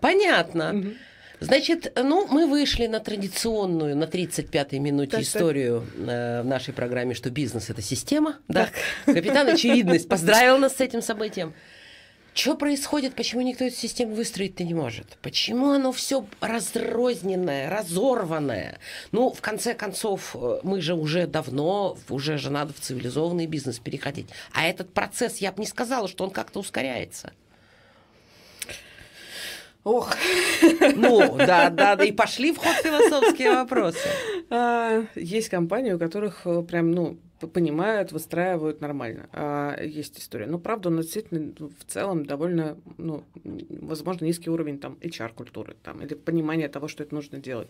[0.01, 0.95] Понятно.
[1.43, 6.09] Значит, ну, мы вышли на традиционную, на 35-й минуте так, историю так.
[6.09, 8.39] Э, в нашей программе, что бизнес– это система.
[8.49, 8.69] Да?
[9.07, 11.53] Капитан Очевидность поздравил нас с этим событием.
[12.35, 13.15] Что происходит?
[13.15, 15.19] Почему никто эту систему выстроить-то не может?
[15.21, 18.79] Почему оно все разрозненное, разорванное?
[19.11, 23.79] Ну, в конце концов, э, мы же уже давно, уже же надо в цивилизованный бизнес
[23.79, 24.29] переходить.
[24.53, 27.33] А этот процесс, я бы не сказала, что он как-то ускоряется.
[29.85, 30.15] Ох.
[30.95, 34.09] Ну, да, да, да, и пошли в ход философские вопросы.
[34.51, 37.19] А, есть компании, у которых э, прям, ну,
[37.49, 39.29] понимают, выстраивают нормально.
[39.33, 40.47] А, есть история.
[40.47, 43.25] Но правда, он действительно ну, в целом довольно, ну,
[43.81, 47.69] возможно, низкий уровень там HR-культуры там, или понимания того, что это нужно делать.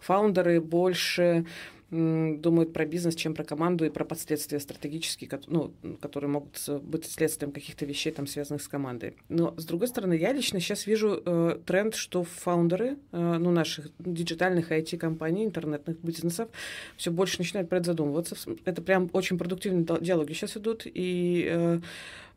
[0.00, 1.44] Фаундеры больше
[1.90, 7.50] думают про бизнес, чем про команду и про последствия стратегические, ну, которые могут быть следствием
[7.50, 9.14] каких-то вещей, там, связанных с командой.
[9.28, 13.90] Но, с другой стороны, я лично сейчас вижу э, тренд, что фаундеры э, ну, наших
[13.98, 16.50] диджитальных IT-компаний, интернетных бизнесов
[16.96, 18.36] все больше начинают про это задумываться.
[18.66, 21.80] Это прям очень продуктивные диалоги сейчас идут, и э,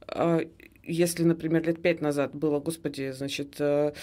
[0.08, 0.46] э,
[0.84, 3.94] если, например, лет пять назад было, господи, значит, э,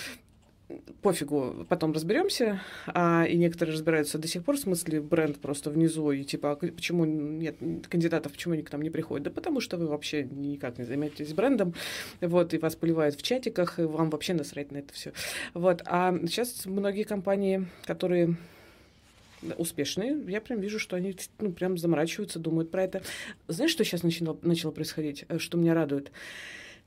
[1.02, 6.10] пофигу, потом разберемся, а, и некоторые разбираются до сих пор в смысле бренд просто внизу,
[6.10, 7.56] и типа, а почему нет
[7.88, 9.24] кандидатов, почему они к нам не приходят?
[9.24, 11.74] Да потому что вы вообще никак не занимаетесь брендом,
[12.20, 15.12] вот, и вас поливают в чатиках, и вам вообще насрать на это все.
[15.54, 18.36] Вот, а сейчас многие компании, которые
[19.56, 23.02] успешные, я прям вижу, что они ну, прям заморачиваются, думают про это.
[23.46, 26.10] Знаешь, что сейчас начало, начало происходить, э, что меня радует?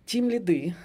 [0.06, 0.76] Тим лиды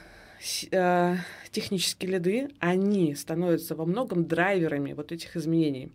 [0.71, 1.17] Э,
[1.51, 5.91] технические лиды, они становятся во многом драйверами вот этих изменений.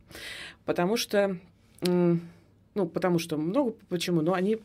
[0.65, 1.37] Потому что,
[1.81, 4.57] ну, потому что много почему, но они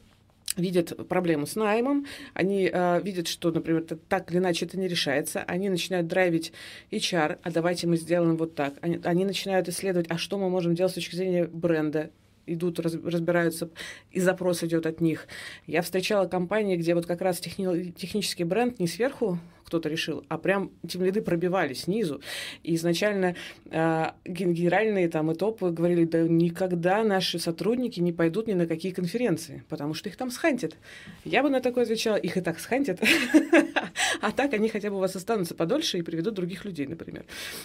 [0.56, 4.88] видят проблему с наймом, они э, видят, что, например, это, так или иначе это не
[4.88, 6.52] решается, они начинают драйвить
[6.90, 8.74] HR, а давайте мы сделаем вот так.
[8.80, 12.10] Они, они начинают исследовать, а что мы можем делать с точки зрения бренда,
[12.46, 13.68] идут, разбираются,
[14.12, 15.26] и запрос идет от них.
[15.66, 20.38] Я встречала компании, где вот как раз техни, технический бренд не сверху кто-то решил, а
[20.38, 22.20] прям тем лиды пробивали снизу.
[22.62, 23.34] И изначально
[23.70, 28.92] э, генеральные там и топы говорили, да никогда наши сотрудники не пойдут ни на какие
[28.92, 30.76] конференции, потому что их там схантят.
[31.24, 33.00] Я бы на такое отвечала, их и так схантят,
[34.20, 37.24] а так они хотя бы у вас останутся подольше и приведут других людей, например.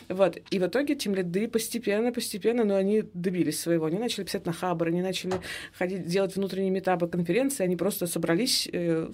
[0.09, 0.37] Вот.
[0.49, 3.85] И в итоге тем лиды постепенно, постепенно, но они добились своего.
[3.85, 5.33] Они начали писать на хабр, они начали
[5.77, 9.09] ходить, делать внутренние метапы конференции, они просто собрались э,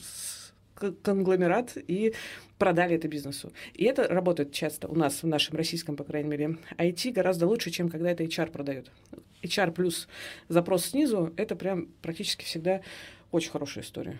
[1.04, 2.14] конгломерат и
[2.58, 3.54] продали это бизнесу.
[3.74, 7.72] И это работает часто у нас, в нашем российском, по крайней мере, IT гораздо лучше,
[7.72, 8.92] чем когда это HR продает.
[9.44, 10.08] HR плюс
[10.50, 12.82] запрос снизу, это прям практически всегда
[13.32, 14.18] очень хорошая история.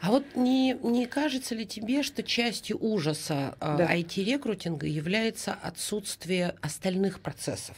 [0.00, 3.94] А вот не, не кажется ли тебе, что частью ужаса а, да.
[3.94, 7.76] IT-рекрутинга является отсутствие остальных процессов?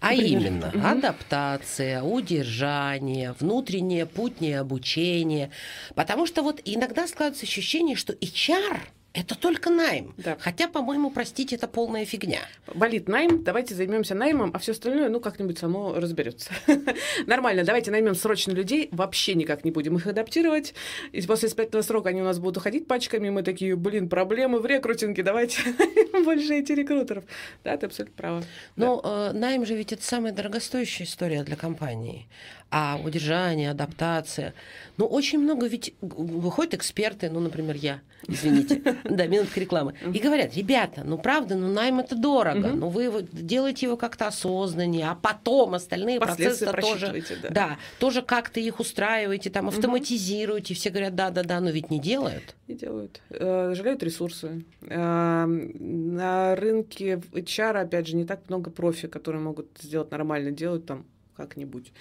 [0.00, 0.40] А Например?
[0.40, 0.86] именно угу.
[0.86, 5.50] адаптация, удержание, внутреннее путнее обучение.
[5.94, 8.78] Потому что вот иногда складывается ощущение, что HR–
[9.12, 10.14] это только найм.
[10.18, 10.36] Да.
[10.38, 12.40] Хотя, по-моему, простите, это полная фигня.
[12.72, 16.52] Болит найм, давайте займемся наймом, а все остальное, ну, как-нибудь само разберется.
[17.26, 20.74] Нормально, давайте наймем срочно людей, вообще никак не будем их адаптировать.
[21.10, 24.66] И после испытательного срока они у нас будут уходить пачками, мы такие, блин, проблемы в
[24.66, 25.60] рекрутинге, давайте
[26.24, 27.24] больше эти рекрутеров.
[27.64, 28.44] Да, ты абсолютно права.
[28.76, 29.30] Но да.
[29.30, 32.28] э, найм же ведь это самая дорогостоящая история для компании
[32.70, 34.54] а удержание, адаптация.
[34.96, 39.94] Ну, очень много ведь выходят эксперты, ну, например, я, извините, Да, минутка рекламы.
[40.12, 45.08] И говорят, ребята, ну правда, ну найм это дорого, ну вы делаете его как-то осознаннее,
[45.08, 50.74] а потом остальные процессы тоже, да, тоже как-то их устраиваете, там автоматизируете.
[50.74, 52.54] Все говорят, да-да-да, но ведь не делают.
[52.68, 53.20] Не делают.
[53.30, 54.64] Э, жалеют ресурсы.
[54.82, 60.86] Э, на рынке HR, опять же, не так много профи, которые могут сделать нормально, делают
[60.86, 61.04] там
[61.40, 61.92] как-нибудь.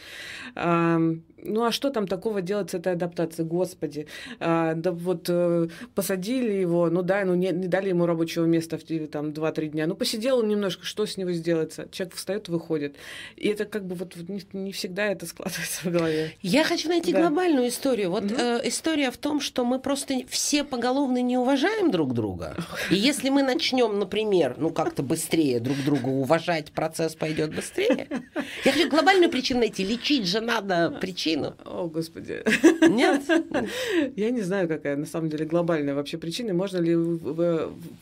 [0.55, 0.99] А,
[1.43, 3.47] ну а что там такого делать с этой адаптацией?
[3.47, 4.07] Господи,
[4.39, 8.77] а, да вот э, посадили его, ну да, ну не, не дали ему рабочего места
[8.77, 11.87] в там 2-3 дня, ну посидел он немножко, что с него сделается?
[11.91, 12.95] Человек встает, выходит.
[13.37, 16.33] И это как бы вот не, не всегда это складывается в голове.
[16.41, 17.21] Я хочу найти да.
[17.21, 18.09] глобальную историю.
[18.09, 18.35] Вот угу.
[18.37, 22.57] э, история в том, что мы просто все поголовно не уважаем друг друга.
[22.91, 28.07] И если мы начнем, например, ну как-то быстрее друг друга уважать, процесс пойдет быстрее.
[28.65, 29.85] Я хочу глобальную причину найти.
[29.85, 31.55] Лечить же надо причину.
[31.65, 32.43] О, Господи.
[32.87, 33.21] Нет?
[34.15, 36.53] Я не знаю, какая на самом деле глобальная вообще причина.
[36.53, 36.95] Можно ли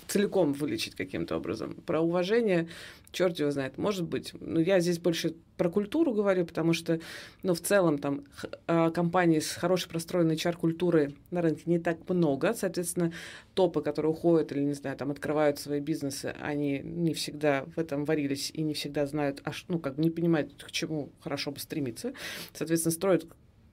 [0.08, 1.76] целиком вылечить каким-то образом?
[1.86, 2.68] Про уважение
[3.12, 4.34] черт его знает, может быть.
[4.40, 7.00] Но я здесь больше про культуру говорю, потому что,
[7.44, 8.26] ну, в целом, там,
[8.68, 12.54] а, компаний с хорошей простроенной HR-культурой на рынке не так много.
[12.54, 13.12] Соответственно,
[13.54, 18.06] топы, которые уходят или, не знаю, там, открывают свои бизнесы, они не всегда в этом
[18.06, 21.60] варились и не всегда знают, аж, ну, как бы не понимают, к чему хорошо бы
[21.60, 22.14] стремиться.
[22.54, 23.26] Соответственно, строят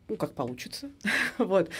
[0.08, 0.90] ну, как получится.
[1.38, 1.70] вот.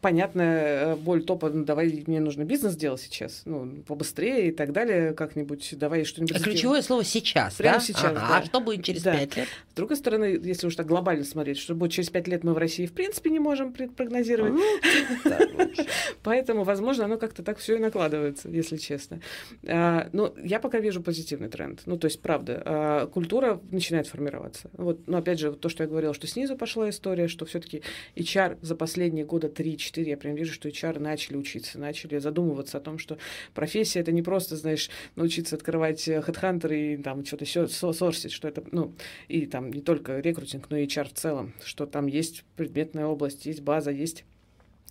[0.00, 4.72] Понятная э, боль топа, ну, давай, мне нужно бизнес делать сейчас, ну, побыстрее и так
[4.72, 7.84] далее, как-нибудь, давай что-нибудь а Ключевое слово «сейчас», Прямо да?
[7.84, 8.26] сейчас, ага.
[8.28, 8.38] да.
[8.38, 9.40] А что будет через пять да.
[9.40, 9.48] лет?
[9.72, 12.58] С другой стороны, если уж так глобально смотреть, что будет через пять лет, мы в
[12.58, 14.52] России в принципе не можем прогнозировать.
[14.52, 14.78] Ну,
[16.22, 19.20] Поэтому, возможно, оно как-то так все и накладывается, если честно.
[19.66, 21.82] А, но ну, я пока вижу позитивный тренд.
[21.86, 24.70] Ну, то есть, правда, а, культура начинает формироваться.
[24.74, 27.82] Вот, но опять же, то, что я говорила, что снизу пошла история, что все все-таки
[28.16, 32.80] HR за последние года 3-4, я прям вижу, что HR начали учиться, начали задумываться о
[32.80, 33.18] том, что
[33.54, 38.62] профессия это не просто, знаешь, научиться открывать HeadHunter и там что-то все сорсить, что это,
[38.70, 38.94] ну,
[39.28, 43.46] и там не только рекрутинг, но и HR в целом, что там есть предметная область,
[43.46, 44.24] есть база, есть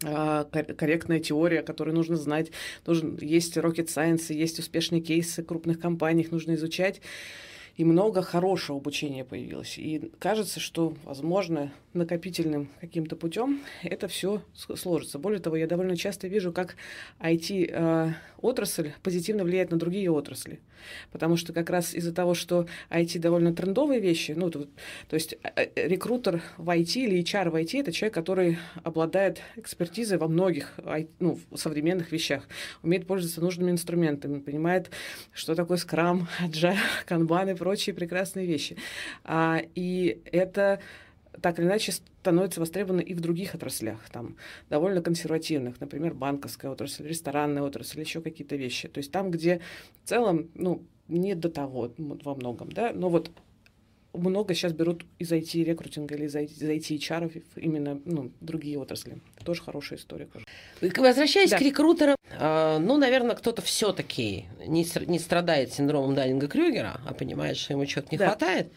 [0.04, 2.52] а, корректная теория, которую нужно знать.
[2.86, 7.02] Нужен, есть rocket science, есть успешные кейсы крупных компаний, их нужно изучать
[7.76, 9.78] и много хорошего обучения появилось.
[9.78, 15.20] И кажется, что, возможно, накопительным каким-то путем это все сложится.
[15.20, 16.76] Более того, я довольно часто вижу, как
[17.20, 20.60] IT-отрасль э, позитивно влияет на другие отрасли.
[21.12, 24.68] Потому что как раз из-за того, что IT довольно трендовые вещи, ну, то,
[25.08, 29.42] то есть э, э, рекрутер в IT или HR в IT— это человек, который обладает
[29.56, 30.74] экспертизой во многих
[31.20, 32.48] ну, современных вещах,
[32.82, 34.92] умеет пользоваться нужными инструментами, понимает,
[35.32, 38.78] что такое скрам, agile, канбан и прочие прекрасные вещи.
[39.24, 40.80] А, и это
[41.42, 44.38] так или иначе становится востребовано и в других отраслях, там,
[44.70, 48.88] довольно консервативных, например, банковская отрасль, ресторанная отрасль, еще какие-то вещи.
[48.88, 49.62] То есть там, где
[50.04, 53.32] в целом, ну, не до того во многом, да, но вот
[54.14, 59.18] много сейчас берут из IT-рекрутинга или из IT-HR именно ну, другие отрасли.
[59.44, 60.28] Тоже хорошая история.
[60.28, 61.02] Кажется.
[61.02, 61.58] Возвращаясь да.
[61.58, 67.74] к рекрутерам, э, ну, наверное, кто-то все-таки не, не страдает синдромом Даннинга-Крюгера, а понимает, что
[67.74, 68.28] ему чего-то не да.
[68.28, 68.72] хватает.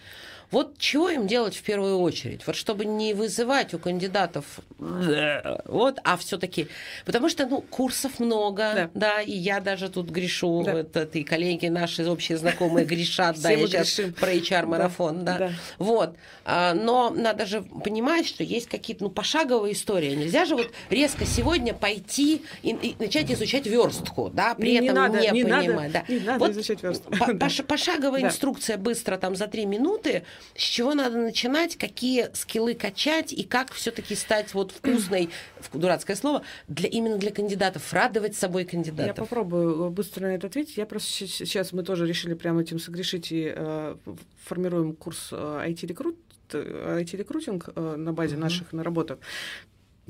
[0.50, 2.46] Вот чего им делать в первую очередь?
[2.46, 6.68] Вот чтобы не вызывать у кандидатов вот, а все-таки,
[7.06, 10.80] потому что ну курсов много, да, да и я даже тут грешу, да.
[10.80, 16.16] это и коллеги наши общие знакомые грешат, да, я сейчас про HR марафон, да, вот,
[16.44, 21.24] а, но надо же понимать, что есть какие-то ну пошаговые истории, нельзя же вот резко
[21.24, 26.82] сегодня пойти и, начать изучать верстку, да, при этом не, понимать, да, не надо изучать
[26.82, 27.12] верстку,
[27.66, 30.24] пошаговая инструкция быстро там за три минуты
[30.54, 35.30] с чего надо начинать, какие скиллы качать и как все-таки стать вот вкусной,
[35.72, 39.16] дурацкое слово, для, именно для кандидатов, радовать собой кандидатов.
[39.16, 40.76] Я попробую быстро на это ответить.
[40.76, 43.96] Я просто сейчас мы тоже решили прямо этим согрешить и э,
[44.44, 46.16] формируем курс IT-рекрут
[46.52, 48.40] э, IT-рекрутинг э, на базе uh-huh.
[48.40, 49.20] наших наработок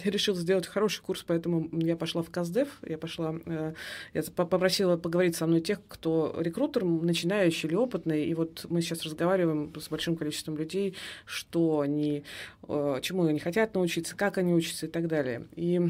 [0.04, 3.72] я решила сделать хороший курс, поэтому я пошла в КАЗДЕФ, я пошла, э,
[4.12, 9.02] я попросила поговорить со мной тех, кто рекрутер, начинающий или опытный, и вот мы сейчас
[9.04, 10.94] разговариваем с большим количеством людей,
[11.24, 12.24] что они,
[12.68, 15.46] э, чему они хотят научиться, как они учатся и так далее.
[15.54, 15.80] И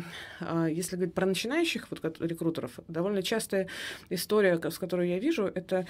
[0.40, 3.68] э, если говорить про начинающих вот, рекрутеров, довольно частая
[4.08, 5.86] история, с которой я вижу, это,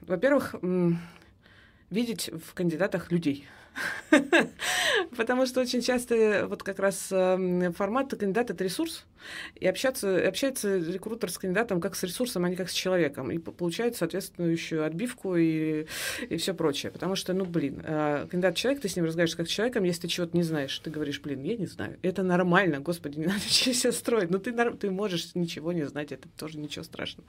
[0.00, 0.54] во-первых,
[1.90, 3.46] видеть в кандидатах людей.
[5.16, 9.04] Потому что очень часто вот как раз эм, формат кандидата— это ресурс,
[9.56, 13.38] и общаться, общается рекрутер с кандидатом как с ресурсом, а не как с человеком, и
[13.38, 15.86] получает соответствующую отбивку и,
[16.28, 16.92] и все прочее.
[16.92, 20.02] Потому что, ну, блин, э, кандидат человек, ты с ним разговариваешь как с человеком, если
[20.02, 21.98] ты чего-то не знаешь, ты говоришь, блин, я не знаю.
[22.02, 24.30] Это нормально, господи, не надо себя строить.
[24.30, 27.28] Ну, ты, ты можешь ничего не знать, это тоже ничего страшного.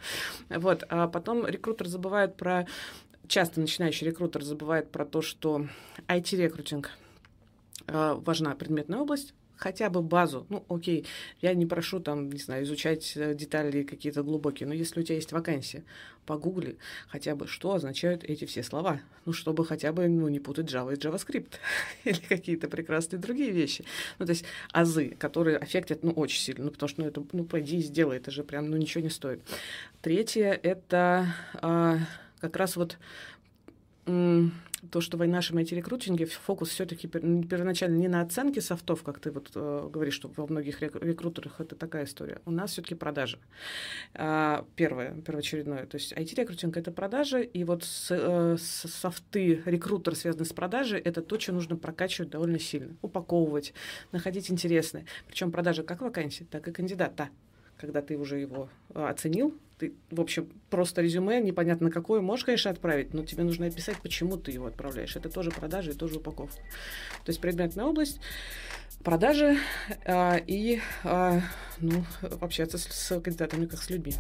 [0.50, 0.84] Вот.
[0.90, 2.68] А потом рекрутер забывает про
[3.30, 5.68] часто начинающий рекрутер забывает про то, что
[6.08, 6.92] IT-рекрутинг
[7.88, 10.48] э, важна предметная область, хотя бы базу.
[10.50, 11.06] Ну, окей,
[11.42, 15.16] я не прошу там, не знаю, изучать э, детали какие-то глубокие, но если у тебя
[15.16, 15.84] есть вакансия,
[16.26, 16.78] погугли
[17.08, 19.00] хотя бы, что означают эти все слова.
[19.26, 21.54] Ну, чтобы хотя бы ну, не путать Java и JavaScript
[22.06, 23.86] или какие-то прекрасные другие вещи.
[24.18, 27.44] Ну, то есть азы, которые аффектят, ну, очень сильно, ну, потому что, ну, это, ну,
[27.44, 29.42] пойди и сделай, это же прям, ну, ничего не стоит.
[30.02, 31.36] Третье— это...
[31.62, 32.00] А,
[32.40, 32.98] как раз вот
[34.92, 39.52] то, что в нашем IT-рекрутинге фокус все-таки первоначально не на оценке софтов, как ты вот
[39.54, 42.42] э, говоришь, что во многих рекрутерах это такая история.
[42.46, 43.40] У нас все-таки продажи.
[44.14, 45.86] А, первое, первоочередное.
[45.86, 51.00] То есть IT-рекрутинг— это продажи, и вот с, э, с софты, рекрутер, связанный с продажей,
[51.00, 52.96] это то, что нужно прокачивать довольно сильно.
[53.02, 53.74] Упаковывать,
[54.12, 55.06] находить интересное.
[55.28, 57.30] Причем продажи как вакансии, так и кандидата
[57.80, 62.70] когда ты уже его э, оценил, ты, в общем, просто резюме, непонятно какое, можешь, конечно,
[62.70, 65.16] отправить, но тебе нужно описать, почему ты его отправляешь.
[65.16, 66.58] Это тоже продажи и тоже упаковка.
[67.24, 68.20] То есть предметная область,
[69.04, 69.58] продажи
[70.06, 71.40] а, и а,
[71.80, 72.04] ну,
[72.42, 74.14] общаться с, с кандидатами как с людьми.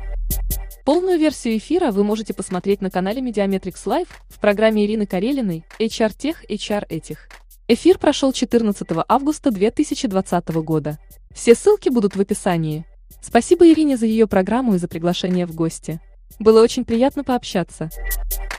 [0.86, 6.14] Полную версию эфира вы можете посмотреть на канале Mediametrics Live в программе Ирины Карелиной HR
[6.18, 7.28] Тех, HR Этих.
[7.68, 10.98] Эфир прошел 14 августа 2020 года.
[11.36, 12.86] Все ссылки будут в описании.
[13.22, 16.00] Спасибо Ирине за ее программу и за приглашение в гости.
[16.40, 17.90] Было очень приятно пообщаться.